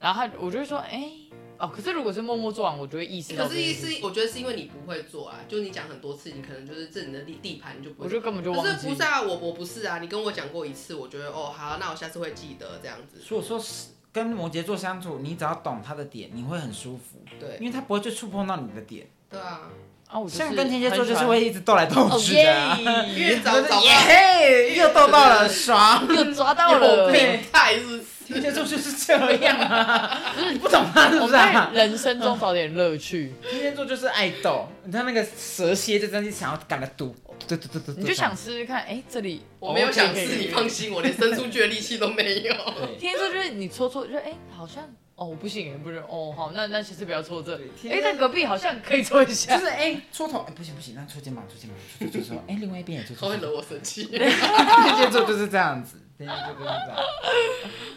[0.00, 1.10] 然后他我就会说，哎，
[1.58, 3.72] 哦，可是如果是默默做完，我就会意识到可是意。
[3.72, 9.02] 思，我觉得是因为你不会做啊，就你讲很多次，你可能就是这你的地地盘，你就不会我就根本就忘记可是不是。
[9.02, 13.20] 啊，我我不是啊，你跟我讲过一次，我觉得哦好，那我下次会记得这样子。
[13.20, 19.08] 所以我说是跟摩羯座相处，你只要懂他的点，你会很舒服，对因为他不会去触碰到你的点。
[19.28, 19.62] 对啊，
[20.06, 26.06] 啊，我就是像跟天蝎座就是会一直斗来斗哦去的 越早找到耶嘿，又斗到了，爽。
[26.14, 27.12] 又抓到有了。
[27.12, 28.17] 病态是是？
[28.28, 31.78] 天蝎座就是这样啊，你 不懂他是我们不是？
[31.78, 37.16] 人生中找点乐趣，天蝎座就是爱斗，你看那个蛇蝎就真的想要赶个赌，
[37.46, 42.52] 对对对对，你就想试试看，哎，这里我没有想试，可以可以你放心，我连伸出去的力气都没有。
[42.98, 44.84] 天蝎座就是你搓搓，就哎，好像
[45.18, 47.60] 哦不行，不是哦好，那那其实不要搓这
[47.90, 49.64] 哎，在隔壁好像可以搓一下就。
[49.64, 53.16] 是哎搓头，哎不行不行，那搓肩膀搓肩膀，搓搓搓搓，哎另外一边也搓。
[53.20, 54.04] 他会惹我生气。
[54.04, 56.96] 天蝎座就是这样子，天蝎座就是这样。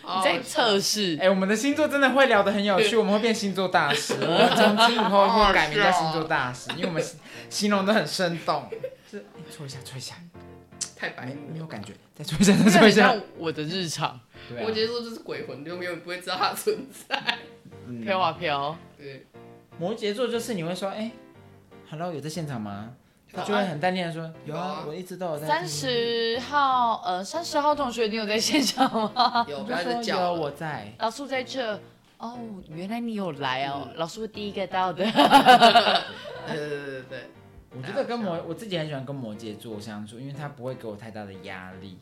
[0.17, 7.03] 你在测试，哎，我们的星座真的会聊得很有趣，我们会变星座大师，我们从今以后会改名叫星座大师，因为我们
[7.51, 8.67] 形容的很生动。
[9.09, 10.15] 是哎搓一下搓一下，
[10.95, 13.15] 太白目没有感觉，再搓一下再搓一下。
[13.37, 17.37] 我的日常，对啊摩羯座就是鬼魂，你永远不会知道它存在。
[17.87, 18.77] 嗯飘啊飘。
[18.97, 19.25] 对，
[19.79, 21.11] 摩羯座就是你会说，哎、
[21.89, 22.93] h e l l o 有在现场吗？
[23.33, 25.47] 他就会很淡定的说，有啊有啊，我一直都有在。
[25.47, 29.45] 三十号，呃，三十号同学，你有在现场吗？
[29.47, 30.33] 有，我 不要再就说有。
[30.33, 30.93] 我在。
[30.99, 31.79] 老师在这。
[32.17, 32.37] 哦，
[32.69, 35.03] 原来你有来哦，嗯老师我第一个到的。
[36.47, 37.19] 对对对对对，
[37.75, 41.97] 我觉得跟摩我自己很喜欢跟摩羯座相处，因为他不会给我太大的压力，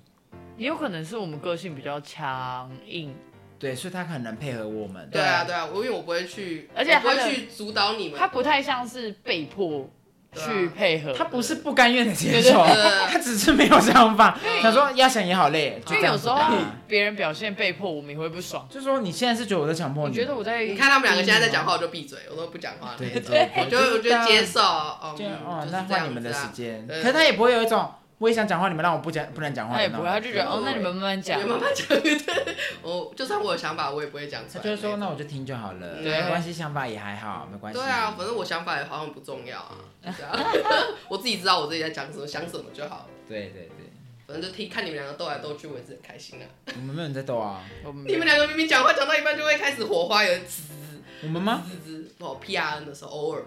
[0.59, 3.15] 也有可能是我们个性比较强硬，
[3.57, 5.09] 对，所以他很难配合我们。
[5.09, 8.19] 对啊对啊，我因为我不会去，而且他不会去主导你们。
[8.19, 9.89] 他不太像是被迫
[10.35, 11.13] 去配合。
[11.13, 12.65] 他不是不甘愿的接受，
[13.07, 16.51] 他只是没有想法，想说要想也好累，就有时候吧
[16.89, 18.67] 别人表现被迫，我们也会不爽。
[18.69, 20.65] 就说你现在是觉得我在强迫你觉得我在？
[20.65, 22.95] 你看他们两个现在在讲话，我就闭嘴，我都不讲话。
[22.97, 26.85] 对对， 我就我就接受，哦，这样哦，就是那这样换你们的时间。
[26.85, 27.89] 可是他也不会有一种
[28.19, 29.97] 我也想讲话，你们让我不讲不能讲话的那种。
[29.97, 31.45] 他也不会，他就觉得哦，那你们慢慢讲你。
[31.49, 34.63] 慢慢讲，对，我 就算我有想法，我也不会讲出来。
[34.63, 37.79] 他就是说那我就听就好了，对没关系，想法也还好，没关系。
[37.79, 39.77] 对啊，反正我想法也好像不重要啊，
[41.09, 43.05] 我自己知道我自己在讲什么，想什么就好了。
[43.27, 43.89] 对对对，
[44.27, 46.45] 反正就听看你们两个斗来斗去，我也是很开心啊。
[46.75, 51.63] 我们没有人在斗啊，我们你们两个明明讲话讲到一半就会开始火花，有滋滋我们吗？
[51.65, 52.09] 滋滋。
[52.19, 53.45] 哦，P R N 的时候，偶尔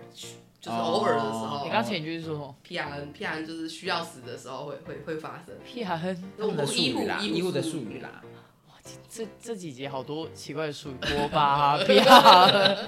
[0.63, 5.57] 就是偶尔的时候你刚前一句是说什么？，P R N P R N 就是需要死的时候会会会发生。
[5.67, 8.23] 屁孩哼，他们的术语啦，医医护的术语啦。
[8.69, 8.75] 哇
[9.11, 12.79] 这这几节好多奇怪的术语，锅巴、 P R N，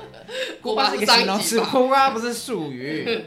[0.62, 3.24] 锅巴是个上形容词，锅巴不是术语。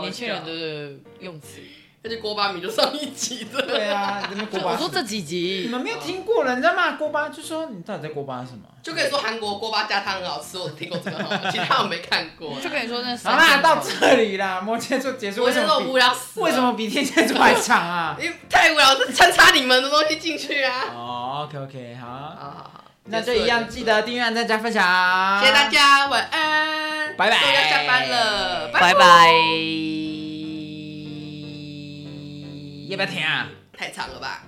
[0.00, 1.60] 年轻人的用词。
[2.04, 3.62] 而且锅巴米就上一集的。
[3.62, 4.72] 对啊，你这边锅巴。
[4.72, 8.64] 我说这几集你集，们没有听过人在骂锅巴，就说你到底在锅巴什么？
[8.82, 12.58] 就跟你说韩国锅巴加汤很好吃，我听过这个哈，其他我没看过。
[12.60, 15.44] 就跟你说那好啦，到这里啦，摩羯座结束。
[15.44, 16.46] 为什么比无聊死了。
[16.46, 16.60] 为什？
[16.60, 18.16] 么比天蝎座还长啊？
[18.20, 20.86] 因为太无聊，是穿插你们的东西进去啊。
[20.94, 25.40] 哦，OK OK，好，好好好，那就一样，记得订阅、按赞、加分享。
[25.40, 29.28] 谢谢大家，晚安，拜拜我要下班了，拜拜。
[29.28, 30.11] 要
[32.96, 33.48] 不要听啊？
[33.76, 34.44] 太长了吧？